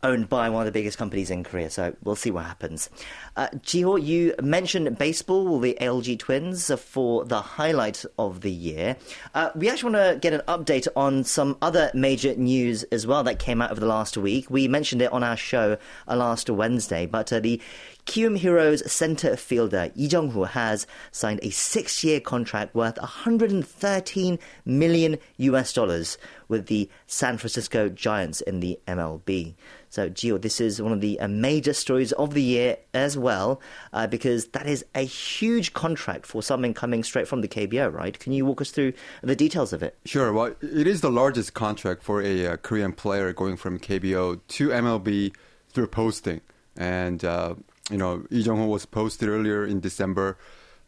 [0.02, 1.70] owned by one of the biggest companies in Korea.
[1.70, 2.90] So we'll see what happens.
[3.36, 8.96] Uh, Jiho, you mentioned baseball, the LG Twins, for the highlight of the year.
[9.34, 13.22] Uh, we actually want to get an update on some other major news as well
[13.24, 14.50] that came out over the last week.
[14.50, 15.76] We mentioned it on our show
[16.08, 17.60] uh, last Wednesday, but uh, the
[18.06, 25.72] Kiwoom Heroes center fielder Lee Jung-hoo has signed a six-year contract worth 113 million US
[25.72, 29.54] dollars with the San Francisco Giants in the MLB.
[29.90, 33.60] So, Jiho, this is one of the uh, major stories of the year as well,
[33.92, 38.16] uh, because that is a huge contract for something coming straight from the KBO, right?
[38.16, 39.98] Can you walk us through the details of it?
[40.04, 40.32] Sure.
[40.32, 44.68] Well, it is the largest contract for a uh, Korean player going from KBO to
[44.68, 45.34] MLB
[45.70, 46.40] through posting.
[46.76, 47.56] And, uh,
[47.90, 50.38] you know, Lee Jung-hoo was posted earlier in December.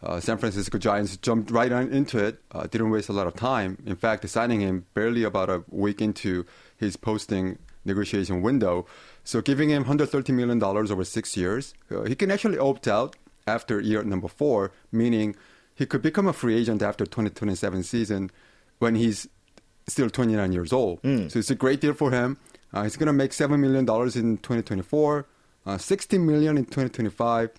[0.00, 3.34] Uh, San Francisco Giants jumped right on into it, uh, didn't waste a lot of
[3.34, 3.78] time.
[3.84, 6.46] In fact, signing him barely about a week into
[6.76, 8.86] his posting negotiation window.
[9.24, 13.16] So giving him $130 million over six years, uh, he can actually opt out
[13.46, 15.36] after year number four, meaning
[15.74, 18.30] he could become a free agent after 2027 season
[18.78, 19.28] when he's
[19.88, 21.02] still 29 years old.
[21.02, 21.30] Mm.
[21.30, 22.38] So it's a great deal for him.
[22.72, 25.26] Uh, he's going to make $7 million in 2024,
[25.66, 27.50] uh, $16 million in 2025,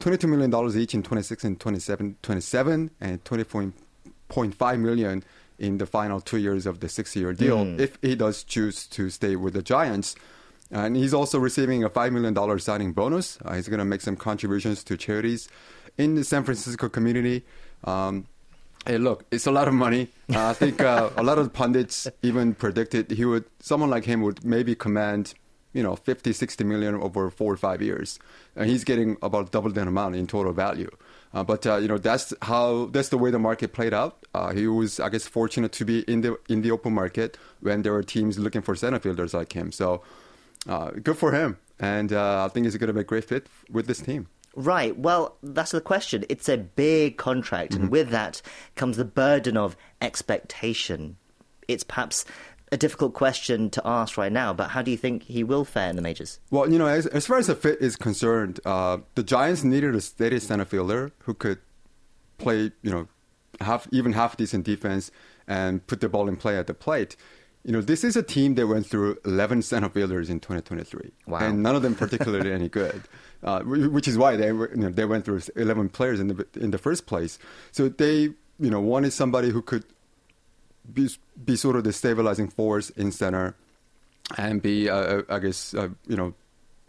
[0.00, 5.24] $22 million each in 26 and 27, 27 and 24.5 million
[5.58, 7.80] in the final two years of the six-year deal mm.
[7.80, 10.14] if he does choose to stay with the Giants.
[10.70, 13.38] And he's also receiving a $5 million signing bonus.
[13.44, 15.48] Uh, he's going to make some contributions to charities
[15.96, 17.44] in the San Francisco community.
[17.84, 18.26] Um,
[18.84, 20.08] hey, look, it's a lot of money.
[20.32, 24.22] Uh, I think uh, a lot of pundits even predicted he would, someone like him
[24.22, 25.34] would maybe command,
[25.76, 28.18] you know, 50, 60 million over four or five years.
[28.56, 30.88] And he's getting about double that amount in total value.
[31.34, 34.24] Uh, but uh, you know that's how that's the way the market played out.
[34.32, 37.82] Uh, he was, I guess, fortunate to be in the in the open market when
[37.82, 39.70] there were teams looking for center fielders like him.
[39.70, 40.02] So
[40.66, 43.48] uh, good for him, and uh, I think he's going to be a great fit
[43.70, 44.28] with this team.
[44.54, 44.96] Right.
[44.98, 46.24] Well, that's the question.
[46.30, 47.82] It's a big contract, mm-hmm.
[47.82, 48.40] and with that
[48.74, 51.18] comes the burden of expectation.
[51.68, 52.24] It's perhaps
[52.72, 55.88] a difficult question to ask right now, but how do you think he will fare
[55.88, 56.40] in the majors?
[56.50, 59.94] Well, you know, as, as far as the fit is concerned, uh, the Giants needed
[59.94, 61.58] a steady center fielder who could
[62.38, 63.08] play, you know,
[63.60, 65.10] half even half decent defense
[65.46, 67.16] and put the ball in play at the plate.
[67.64, 71.38] You know, this is a team that went through 11 center fielders in 2023, wow.
[71.38, 73.02] and none of them particularly any good.
[73.42, 76.46] Uh, which is why they were, you know, they went through 11 players in the
[76.56, 77.38] in the first place.
[77.70, 79.84] So they, you know, wanted somebody who could
[80.92, 81.08] be,
[81.44, 83.54] be sort of the stabilizing force in center
[84.36, 86.34] and be, uh, uh, I guess, uh, you know,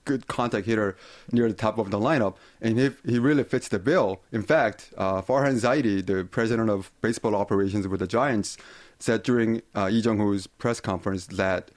[0.06, 0.96] good contact hitter
[1.32, 4.22] near the top of the lineup, and if he really fits the bill.
[4.32, 8.58] In fact, uh, Farhan Zaidi, the president of baseball operations with the Giants,
[9.00, 11.72] said during uh, Lee Jung-hoo's press conference that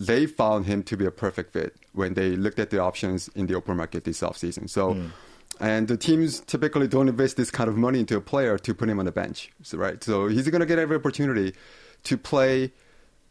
[0.00, 3.46] they found him to be a perfect fit when they looked at the options in
[3.46, 4.68] the open market this offseason.
[4.68, 4.94] So.
[4.94, 5.10] Mm.
[5.60, 8.88] And the teams typically don't invest this kind of money into a player to put
[8.88, 10.02] him on the bench, so, right?
[10.02, 11.54] So he's going to get every opportunity
[12.04, 12.72] to play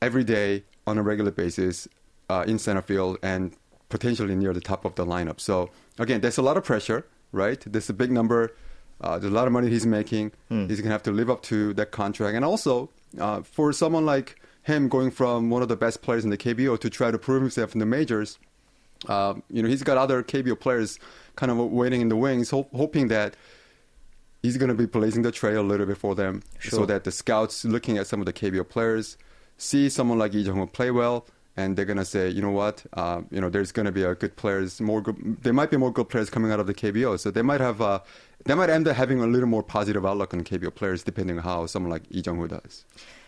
[0.02, 1.88] every day on a regular basis
[2.30, 3.56] uh, in center field and
[3.90, 5.40] potentially near the top of the lineup.
[5.40, 5.70] So
[6.00, 7.62] again, there's a lot of pressure, right?
[7.66, 8.54] There's a big number.
[9.00, 10.32] Uh, there's a lot of money he's making.
[10.52, 10.70] Mm.
[10.70, 14.42] He's gonna have to live up to that contract, and also uh, for someone like
[14.64, 17.42] him going from one of the best players in the KBO to try to prove
[17.42, 18.38] himself in the majors,
[19.08, 21.00] uh, you know, he's got other KBO players
[21.38, 23.38] kind of waiting in the wings, ho- hoping that
[24.44, 26.80] he's going to be blazing the trail a little bit for them, sure.
[26.80, 29.18] so that the scouts looking at some of the KBO players
[29.58, 31.26] see someone like Lee Jung play well,
[31.56, 34.04] and they're going to say, you know what, uh, you know, there's going to be
[34.04, 36.74] a good players, more good, there might be more good players coming out of the
[36.74, 38.00] KBO, so they might have, uh,
[38.46, 41.44] they might end up having a little more positive outlook on KBO players, depending on
[41.44, 42.86] how someone like Lee Jung does.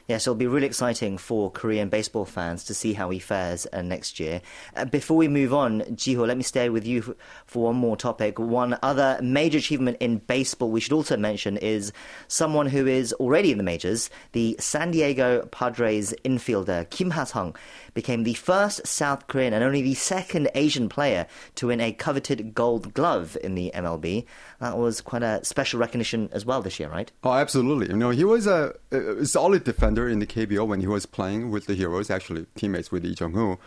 [0.09, 3.83] Yes, it'll be really exciting for Korean baseball fans to see how he fares uh,
[3.83, 4.41] next year.
[4.75, 7.95] Uh, before we move on, Jiho, let me stay with you for, for one more
[7.95, 8.39] topic.
[8.39, 11.93] One other major achievement in baseball we should also mention is
[12.27, 14.09] someone who is already in the majors.
[14.31, 17.55] The San Diego Padres infielder Kim Ha-sung
[17.93, 22.55] became the first South Korean and only the second Asian player to win a coveted
[22.55, 24.25] gold glove in the MLB.
[24.59, 27.11] That was quite a special recognition as well this year, right?
[27.23, 27.89] Oh, absolutely.
[27.89, 31.51] You know, he was a, a solid defender in the KBO when he was playing
[31.51, 33.57] with the Heroes, actually teammates with Lee Jung-hoo.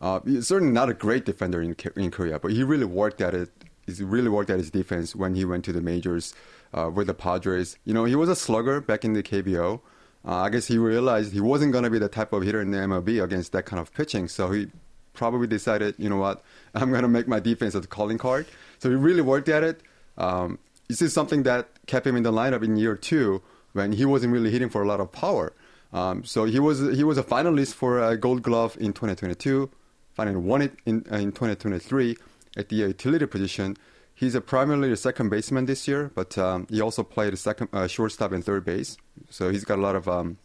[0.00, 3.50] Uh, certainly not a great defender in, in Korea, but he really worked at it.
[3.86, 6.34] He really worked at his defense when he went to the majors
[6.72, 7.78] uh, with the Padres.
[7.84, 9.80] You know, he was a slugger back in the KBO.
[10.24, 12.70] Uh, I guess he realized he wasn't going to be the type of hitter in
[12.70, 14.28] the MLB against that kind of pitching.
[14.28, 14.68] So he
[15.14, 16.42] probably decided, you know what,
[16.74, 18.46] I'm going to make my defense a calling card.
[18.78, 19.80] So he really worked at it.
[20.16, 24.04] Um, this is something that kept him in the lineup in year two when he
[24.04, 25.52] wasn't really hitting for a lot of power.
[25.92, 29.70] Um, so he was he was a finalist for a Gold Glove in 2022.
[30.14, 32.16] Finally won it in uh, in 2023
[32.56, 33.76] at the utility position.
[34.14, 37.68] He's a primarily a second baseman this year, but um, he also played a second
[37.72, 38.96] uh, shortstop and third base.
[39.30, 40.38] So he's got a lot of um,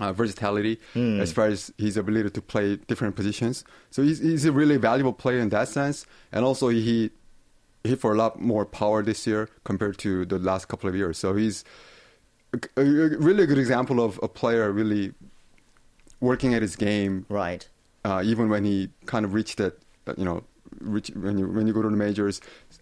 [0.00, 1.20] uh, versatility mm.
[1.20, 3.64] as far as his ability to play different positions.
[3.90, 6.06] So he's, he's a really valuable player in that sense.
[6.32, 7.10] And also he
[7.84, 11.18] hit for a lot more power this year compared to the last couple of years.
[11.18, 11.64] So he's
[12.52, 15.12] a, a really good example of a player really
[16.20, 17.26] working at his game.
[17.28, 17.68] Right.
[18.04, 19.78] Uh, even when he kind of reached that,
[20.16, 20.42] you know,
[20.80, 22.40] reach, when you when you go to the majors,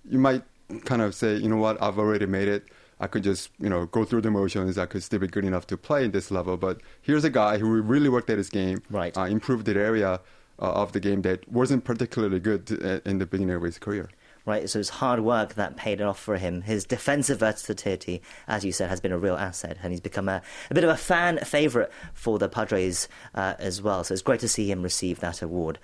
[0.08, 0.42] you might
[0.84, 2.68] kind of say, you know what, I've already made it.
[3.00, 4.76] I could just, you know, go through the motions.
[4.76, 6.56] I could still be good enough to play in this level.
[6.56, 9.16] But here's a guy who really worked at his game, right.
[9.16, 10.20] Uh, improved the area
[10.60, 14.08] uh, of the game that wasn't particularly good uh, in the beginning of his career
[14.48, 14.68] right?
[14.68, 16.62] So it's hard work that paid off for him.
[16.62, 20.42] His defensive versatility, as you said, has been a real asset, and he's become a,
[20.70, 24.02] a bit of a fan favourite for the Padres uh, as well.
[24.02, 25.78] So it's great to see him receive that award.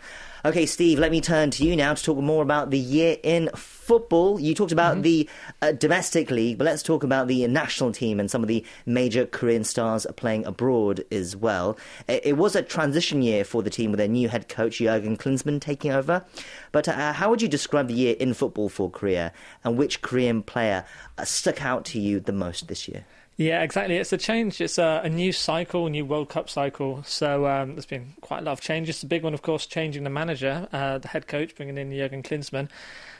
[0.47, 3.49] Okay, Steve, let me turn to you now to talk more about the year in
[3.55, 4.38] football.
[4.38, 5.01] You talked about mm-hmm.
[5.01, 5.28] the
[5.62, 9.24] uh, domestic league, but let's talk about the national team and some of the major
[9.24, 11.78] Korean stars playing abroad as well.
[12.09, 15.16] It, it was a transition year for the team with their new head coach, Jurgen
[15.16, 16.26] Klinsmann, taking over.
[16.72, 19.32] But uh, how would you describe the year in football for Korea,
[19.64, 20.84] and which Korean player
[21.16, 23.07] uh, stuck out to you the most this year?
[23.37, 23.97] Yeah, exactly.
[23.97, 24.61] It's a change.
[24.61, 27.03] It's a, a new cycle, a new World Cup cycle.
[27.03, 29.01] So um, there's been quite a lot of changes.
[29.01, 32.22] The big one, of course, changing the manager, uh, the head coach, bringing in Jurgen
[32.22, 32.68] Klinsmann.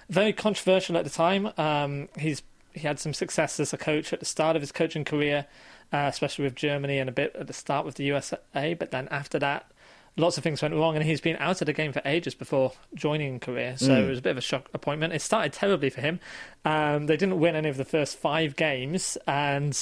[0.09, 1.51] Very controversial at the time.
[1.59, 2.43] Um, he's
[2.75, 5.47] he had some success as a coach at the start of his coaching career,
[5.93, 8.75] uh, especially with Germany and a bit at the start with the USA.
[8.75, 9.71] But then after that,
[10.17, 12.73] lots of things went wrong, and he's been out of the game for ages before
[12.95, 13.77] joining Korea.
[13.79, 14.05] So mm.
[14.05, 15.13] it was a bit of a shock appointment.
[15.13, 16.21] It started terribly for him.
[16.65, 19.77] Um, they didn't win any of the first five games, and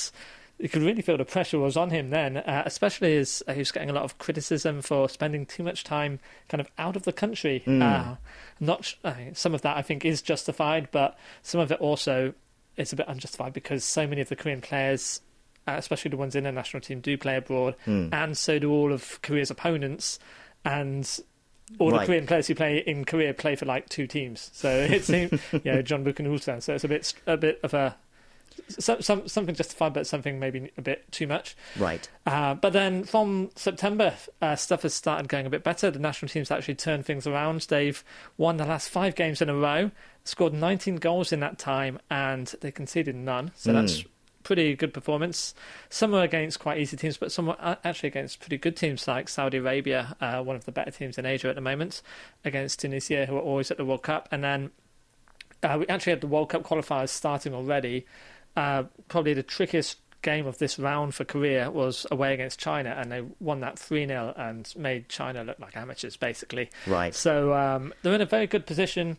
[0.59, 3.59] you could really feel the pressure was on him then, uh, especially as uh, he
[3.59, 7.03] was getting a lot of criticism for spending too much time kind of out of
[7.03, 7.63] the country.
[7.67, 7.83] Mm.
[7.83, 8.17] Uh,
[8.61, 12.33] not uh, some of that I think is justified, but some of it also
[12.77, 15.21] is a bit unjustified because so many of the Korean players
[15.67, 18.13] uh, especially the ones in the national team, do play abroad, mm.
[18.13, 20.19] and so do all of Korea's opponents,
[20.65, 21.09] and
[21.79, 22.01] all right.
[22.01, 24.51] the Korean players who play in Korea play for like two teams.
[24.53, 25.29] So it's you
[25.65, 26.63] know Jeonbuk and Ulsan.
[26.63, 27.97] So it's a bit a bit of a
[28.69, 31.57] some, some, something justified, but something maybe a bit too much.
[31.79, 32.09] Right.
[32.27, 35.91] Uh, but then from September, uh, stuff has started going a bit better.
[35.91, 37.63] The national team's actually turned things around.
[37.63, 38.03] They've
[38.37, 39.91] won the last five games in a row,
[40.25, 43.53] scored 19 goals in that time, and they conceded none.
[43.57, 43.75] So mm.
[43.75, 44.05] that's
[44.43, 45.55] pretty good performance.
[45.91, 49.29] Some were against quite easy teams, but some were actually against pretty good teams like
[49.29, 52.03] Saudi Arabia, uh, one of the better teams in Asia at the moment,
[52.45, 54.29] against Tunisia, who are always at the World Cup.
[54.31, 54.71] And then
[55.63, 58.07] uh, we actually had the World Cup qualifiers starting already.
[58.57, 63.11] Uh, probably the trickiest game of this round for Korea was away against China, and
[63.11, 66.71] they won that 3 0 and made China look like amateurs, basically.
[66.87, 67.15] Right.
[67.15, 69.19] So um, they're in a very good position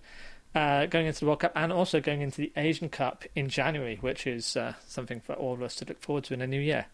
[0.55, 3.97] uh, going into the World Cup and also going into the Asian Cup in January,
[4.01, 6.59] which is uh, something for all of us to look forward to in the new
[6.59, 6.85] year.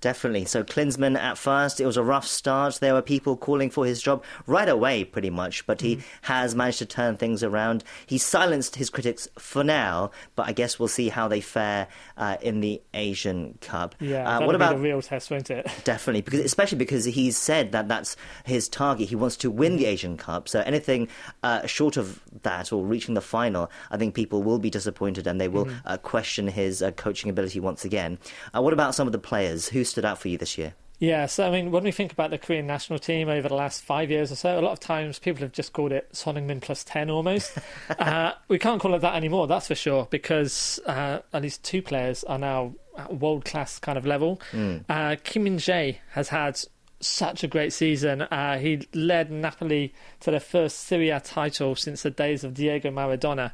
[0.00, 0.44] Definitely.
[0.44, 2.76] So Klinsmann at first, it was a rough start.
[2.76, 6.02] There were people calling for his job right away, pretty much, but he mm.
[6.22, 7.82] has managed to turn things around.
[8.06, 12.36] He silenced his critics for now, but I guess we'll see how they fare uh,
[12.40, 13.96] in the Asian Cup.
[13.98, 15.68] Yeah, uh, what about the real test, won't it?
[15.84, 19.08] Definitely, because especially because he's said that that's his target.
[19.08, 19.78] He wants to win mm.
[19.78, 20.48] the Asian Cup.
[20.48, 21.08] So anything
[21.42, 25.40] uh, short of that or reaching the final, I think people will be disappointed and
[25.40, 26.02] they will mm.
[26.02, 28.18] question his uh, coaching ability once again.
[28.54, 30.74] Uh, what about some of the players who stood out for you this year?
[31.00, 33.84] Yeah, so I mean, when we think about the Korean national team over the last
[33.84, 36.60] five years or so, a lot of times people have just called it Son Heung-min
[36.60, 37.56] plus 10 almost.
[37.98, 41.82] uh, we can't call it that anymore, that's for sure, because uh, at least two
[41.82, 44.40] players are now at world class kind of level.
[44.50, 44.84] Mm.
[44.88, 46.60] Uh, Kim Min Jae has had
[47.00, 48.22] such a great season.
[48.22, 52.90] Uh, he led Napoli to their first Serie A title since the days of Diego
[52.90, 53.52] Maradona.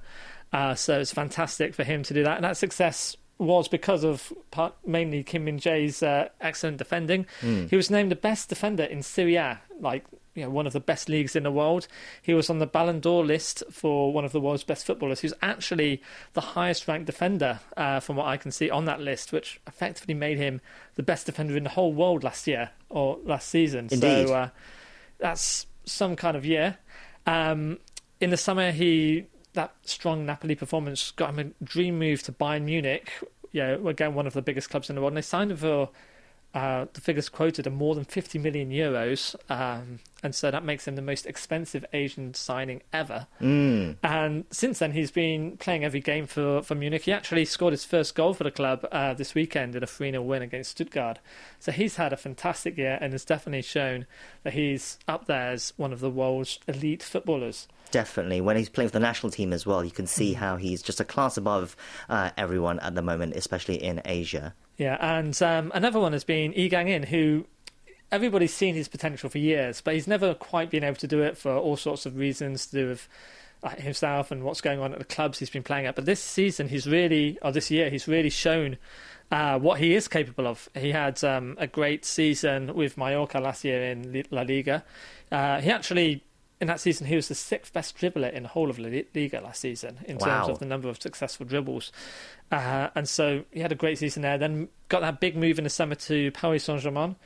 [0.51, 2.37] Uh, so it's fantastic for him to do that.
[2.37, 7.27] And that success was because of part, mainly Kim Min Jae's uh, excellent defending.
[7.43, 7.69] Mm.
[7.69, 10.05] He was named the best defender in Serie A, like
[10.35, 11.87] you know, one of the best leagues in the world.
[12.21, 15.21] He was on the Ballon d'Or list for one of the world's best footballers.
[15.21, 19.01] He was actually the highest ranked defender, uh, from what I can see, on that
[19.01, 20.61] list, which effectively made him
[20.97, 23.89] the best defender in the whole world last year or last season.
[23.91, 24.29] Indeed.
[24.29, 24.49] So uh,
[25.19, 26.79] that's some kind of year.
[27.27, 27.79] Um,
[28.21, 32.63] in the summer, he that strong Napoli performance got him a dream move to Bayern
[32.63, 33.11] Munich.
[33.53, 35.13] Yeah, again, one of the biggest clubs in the world.
[35.13, 35.91] And they signed him for
[36.55, 40.89] uh, the figures quoted are more than 50 million euros, um, and so that makes
[40.89, 43.27] him the most expensive Asian signing ever.
[43.43, 43.97] Mm.
[44.03, 47.03] And since then, he's been playing every game for, for Munich.
[47.03, 50.13] He actually scored his first goal for the club uh, this weekend in a 3
[50.13, 51.19] 0 win against Stuttgart.
[51.61, 54.07] So he's had a fantastic year and has definitely shown
[54.45, 57.69] that he's up there as one of the world's elite footballers.
[57.91, 58.41] Definitely.
[58.41, 60.37] When he's playing for the national team as well, you can see mm.
[60.37, 61.77] how he's just a class above
[62.09, 64.55] uh, everyone at the moment, especially in Asia.
[64.79, 67.47] Yeah, and um, another one has been Lee Gang-in, who
[68.15, 71.37] everybody's seen his potential for years, but he's never quite been able to do it
[71.37, 73.09] for all sorts of reasons to do with
[73.79, 75.97] himself and what's going on at the clubs he's been playing at.
[75.97, 78.77] But this season, he's really, or this year, he's really shown
[79.33, 80.69] uh, what he is capable of.
[80.75, 84.85] He had um, a great season with Mallorca last year in La Liga.
[85.33, 86.23] Uh, he actually
[86.61, 89.41] in that season, he was the sixth best dribbler in the whole of La Liga
[89.41, 90.27] last season in wow.
[90.27, 91.93] terms of the number of successful dribbles.
[92.51, 94.39] Uh, and so he had a great season there.
[94.39, 97.17] Then got that big move in the summer to Paris Saint Germain.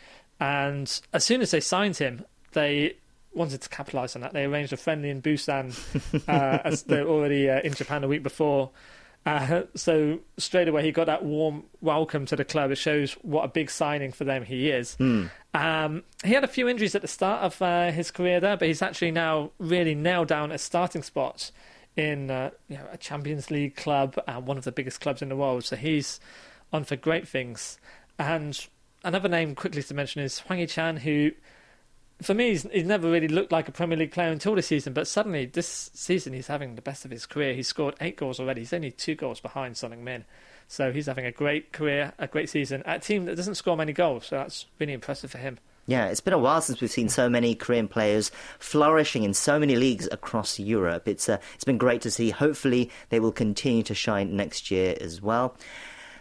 [0.41, 2.97] And as soon as they signed him, they
[3.35, 4.33] wanted to capitalise on that.
[4.33, 5.77] They arranged a friendly in Busan,
[6.29, 8.71] uh, as they're already uh, in Japan a week before.
[9.27, 12.71] Uh, so straight away he got that warm welcome to the club.
[12.71, 14.97] It shows what a big signing for them he is.
[14.99, 15.31] Mm.
[15.53, 18.69] Um, he had a few injuries at the start of uh, his career there, but
[18.69, 21.51] he's actually now really nailed down a starting spot
[21.97, 25.29] in uh, you know, a Champions League club, and one of the biggest clubs in
[25.29, 25.65] the world.
[25.65, 26.21] So he's
[26.73, 27.79] on for great things.
[28.19, 28.67] And
[29.05, 31.33] another name quickly to mention is Hwang Hee-chan, who
[32.23, 34.93] for me, he's, he's, never really looked like a Premier League player until this season.
[34.93, 37.55] But suddenly, this season, he's having the best of his career.
[37.55, 38.63] He's scored eight goals already.
[38.63, 40.25] He's only two goals behind Son Heung-min.
[40.67, 43.77] So he's having a great career, a great season at a team that doesn't score
[43.77, 44.27] many goals.
[44.27, 45.59] So that's really impressive for him.
[45.87, 49.59] Yeah, it's been a while since we've seen so many Korean players flourishing in so
[49.59, 51.09] many leagues across Europe.
[51.09, 52.29] It's uh, it's been great to see.
[52.29, 55.57] Hopefully, they will continue to shine next year as well.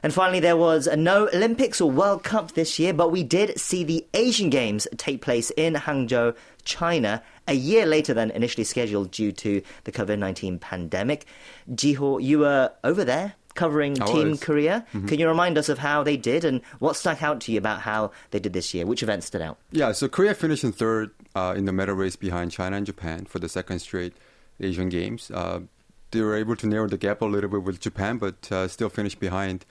[0.07, 3.83] And finally, there was no Olympics or World Cup this year, but we did see
[3.83, 6.33] the Asian Games take place in Hangzhou,
[6.63, 11.25] China, a year later than initially scheduled due to the COVID 19 pandemic.
[11.69, 14.39] Jiho, you were over there covering I Team was.
[14.39, 14.85] Korea.
[14.93, 15.07] Mm-hmm.
[15.07, 17.81] Can you remind us of how they did and what stuck out to you about
[17.81, 18.85] how they did this year?
[18.85, 19.57] Which event stood out?
[19.73, 23.25] Yeah, so Korea finished in third uh, in the medal race behind China and Japan
[23.25, 24.13] for the second straight
[24.61, 25.29] Asian Games.
[25.31, 25.63] Uh,
[26.11, 28.87] they were able to narrow the gap a little bit with Japan, but uh, still
[28.87, 29.65] finished behind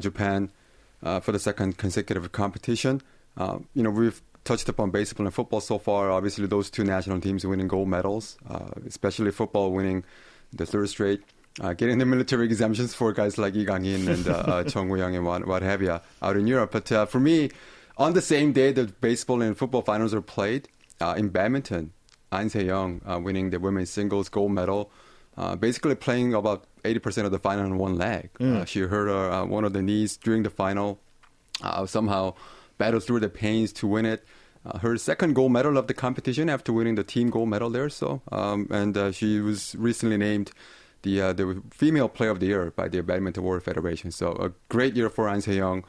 [0.00, 0.50] Japan
[1.02, 3.02] uh, for the second consecutive competition.
[3.36, 6.10] Uh, you know, we've touched upon baseball and football so far.
[6.10, 8.36] Obviously, those two national teams winning gold medals,
[8.86, 10.04] especially football winning
[10.52, 11.22] the third straight.
[11.60, 15.14] Uh, getting the military exemptions for guys like Lee Gang-in and uh, uh, Chung Woo-young
[15.14, 16.72] and what, what have you out in Europe.
[16.72, 17.50] But uh, for me,
[17.96, 20.68] on the same day that baseball and football finals are played,
[21.00, 21.92] uh, in badminton,
[22.32, 24.90] An Se-young uh, winning the women's singles gold medal
[25.36, 28.30] uh, basically playing about 80% of the final on one leg.
[28.38, 28.56] Mm.
[28.56, 31.00] Uh, she hurt uh, one of the knees during the final,
[31.62, 32.34] uh, somehow
[32.78, 34.24] battled through the pains to win it.
[34.66, 37.90] Uh, her second gold medal of the competition after winning the team gold medal there.
[37.90, 40.52] So, um, and uh, she was recently named
[41.02, 44.10] the uh, the female player of the year by the Badminton World Federation.
[44.10, 45.84] So, a great year for An Se Young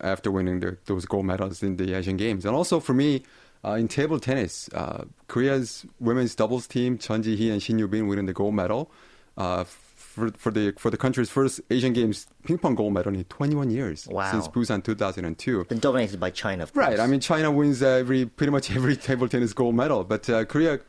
[0.00, 2.44] after winning the, those gold medals in the Asian Games.
[2.44, 3.22] And also for me,
[3.64, 8.26] uh, in table tennis, uh, Korea's women's doubles team, Chun Ji-hee and Shin Yu-bin winning
[8.26, 8.90] the gold medal
[9.36, 13.24] uh, for, for the for the country's first Asian Games ping pong gold medal in
[13.24, 14.30] 21 years wow.
[14.30, 15.64] since Busan 2002.
[15.64, 17.00] Been dominated by China, right?
[17.00, 20.80] I mean, China wins every pretty much every table tennis gold medal, but uh, Korea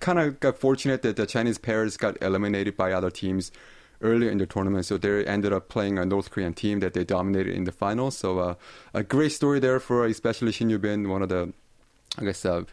[0.00, 3.52] kind of got fortunate that the Chinese pairs got eliminated by other teams
[4.02, 4.86] earlier in the tournament.
[4.86, 8.10] So they ended up playing a North Korean team that they dominated in the final.
[8.10, 8.54] So uh,
[8.94, 11.52] a great story there for especially Shin Yu-bin, one of the,
[12.18, 12.64] I guess, uh,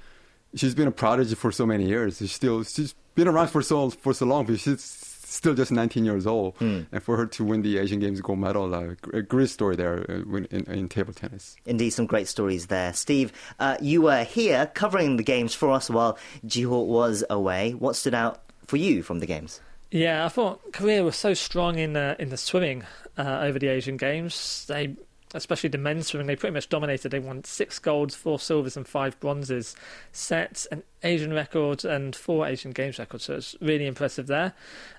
[0.56, 2.18] she's been a prodigy for so many years.
[2.18, 4.82] She's still she's been around for so for so long, but she's
[5.28, 6.58] still just 19 years old.
[6.60, 6.88] Mm.
[6.92, 10.06] And for her to win the Asian Games gold medal, uh, a great story there
[10.10, 11.58] uh, in, in, table tennis.
[11.66, 12.94] Indeed, some great stories there.
[12.94, 17.72] Steve, uh, you were here covering the games for us while Jiho was away.
[17.72, 19.62] What stood out for you from the games?
[19.92, 22.84] Yeah, I thought Korea was so strong in uh, in the swimming
[23.18, 24.66] uh, over the Asian Games.
[24.68, 24.96] They,
[25.34, 27.10] especially the men's swimming, they pretty much dominated.
[27.10, 29.76] They won six golds, four silvers, and five bronzes,
[30.12, 33.26] set an Asian record and four Asian Games records.
[33.26, 34.54] So it's really impressive there.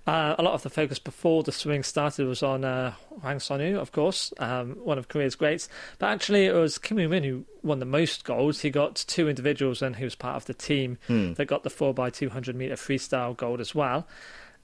[0.07, 3.79] Uh, a lot of the focus before the swimming started was on uh, Hwang Sun-woo,
[3.79, 5.69] of course, um, one of Korea's greats.
[5.99, 8.61] But actually, it was Kim Woo-min who won the most golds.
[8.61, 11.33] He got two individuals, and he was part of the team hmm.
[11.35, 14.07] that got the four by two hundred meter freestyle gold as well.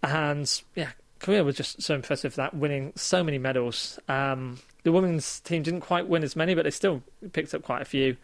[0.02, 3.98] And yeah, Korea was just so impressive that winning so many medals.
[4.08, 7.82] Um, the women's team didn't quite win as many, but they still picked up quite
[7.82, 8.16] a few.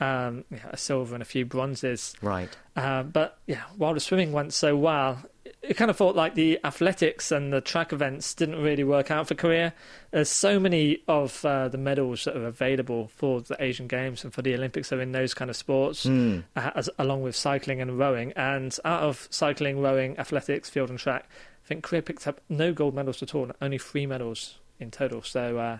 [0.00, 2.14] Um, yeah, a silver and a few bronzes.
[2.22, 2.48] Right.
[2.74, 5.22] Uh, but yeah, while the swimming went so well,
[5.62, 9.28] it kind of felt like the athletics and the track events didn't really work out
[9.28, 9.72] for Korea.
[10.10, 14.34] There's so many of uh, the medals that are available for the Asian Games and
[14.34, 16.42] for the Olympics are in those kind of sports, mm.
[16.56, 18.32] uh, as, along with cycling and rowing.
[18.32, 21.28] And out of cycling, rowing, athletics, field and track,
[21.64, 25.22] I think Korea picked up no gold medals at all, only three medals in total.
[25.22, 25.78] So uh,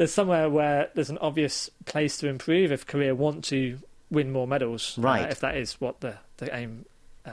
[0.00, 3.78] there's somewhere where there's an obvious place to improve if Korea want to
[4.10, 5.30] win more medals, right?
[5.30, 6.86] if that is what the the aim,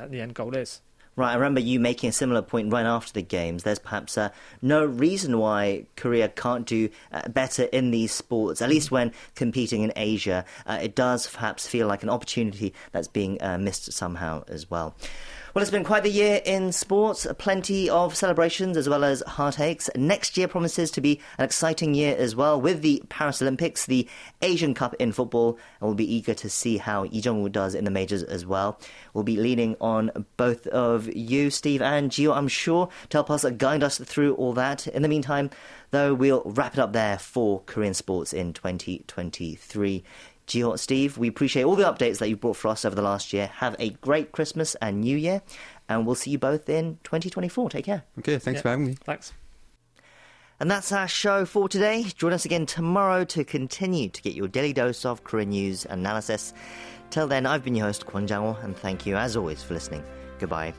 [0.09, 0.81] the end goal is.
[1.15, 3.63] Right, I remember you making a similar point right after the games.
[3.63, 8.67] There's perhaps uh, no reason why Korea can't do uh, better in these sports, at
[8.67, 10.43] least when competing in Asia.
[10.65, 14.93] Uh, it does perhaps feel like an opportunity that's being uh, missed somehow as well.
[15.57, 19.89] Well, it's been quite the year in sports, plenty of celebrations as well as heartaches.
[19.95, 24.07] Next year promises to be an exciting year as well with the Paris Olympics, the
[24.43, 27.85] Asian Cup in football, and we'll be eager to see how Lee Jung-hoo does in
[27.85, 28.79] the majors as well.
[29.15, 33.43] We'll be leaning on both of you, Steve and Jiho, I'm sure, to help us
[33.43, 34.85] guide us through all that.
[34.85, 35.49] In the meantime,
[35.89, 40.03] though, we'll wrap it up there for Korean sports in 2023.
[40.47, 43.33] Jiho, Steve, we appreciate all the updates that you brought for us over the last
[43.33, 43.47] year.
[43.57, 45.41] Have a great Christmas and New Year,
[45.89, 47.69] and we'll see you both in 2024.
[47.69, 48.03] Take care.
[48.19, 48.93] Okay, thanks yeah, for having me.
[49.03, 49.33] Thanks.
[50.59, 52.05] And that's our show for today.
[52.15, 56.53] Join us again tomorrow to continue to get your daily dose of Korean news analysis.
[57.09, 60.03] Till then, I've been your host, Kwon jang and thank you as always for listening.
[60.39, 60.73] Goodbye.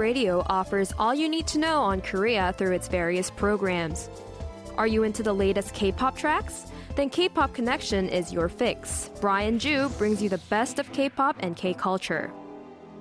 [0.00, 4.08] Radio offers all you need to know on Korea through its various programs.
[4.78, 6.64] Are you into the latest K pop tracks?
[6.96, 9.10] Then K pop Connection is your fix.
[9.20, 12.32] Brian Ju brings you the best of K pop and K culture.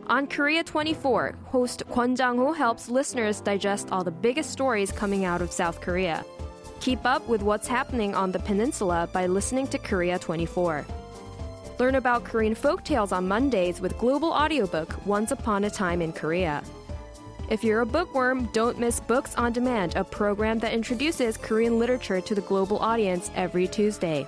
[0.08, 5.42] On Korea 24, host Kwon Jang-ho helps listeners digest all the biggest stories coming out
[5.42, 6.26] of South Korea.
[6.82, 10.86] Keep up with what's happening on the peninsula by listening to Korea 24.
[11.80, 16.62] Learn about Korean folktales on Mondays with Global Audiobook Once Upon a Time in Korea.
[17.50, 22.22] If you're a bookworm, don't miss Books on Demand, a program that introduces Korean literature
[22.22, 24.28] to the global audience every Tuesday.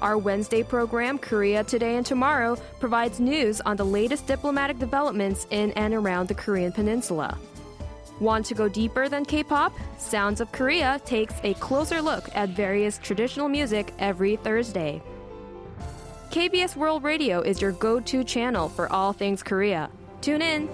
[0.00, 5.72] Our Wednesday program, Korea Today and Tomorrow, provides news on the latest diplomatic developments in
[5.72, 7.36] and around the Korean Peninsula.
[8.20, 9.74] Want to go deeper than K pop?
[9.98, 15.02] Sounds of Korea takes a closer look at various traditional music every Thursday.
[16.30, 19.90] KBS World Radio is your go to channel for all things Korea.
[20.22, 20.70] Tune in.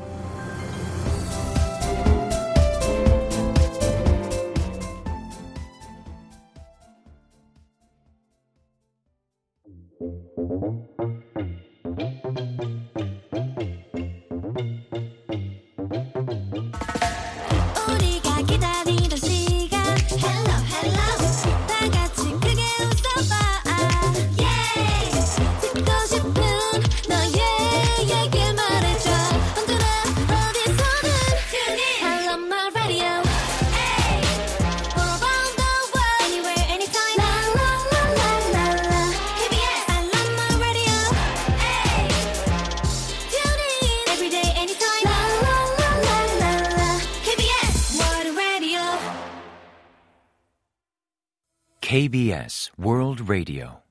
[53.37, 53.86] Radio.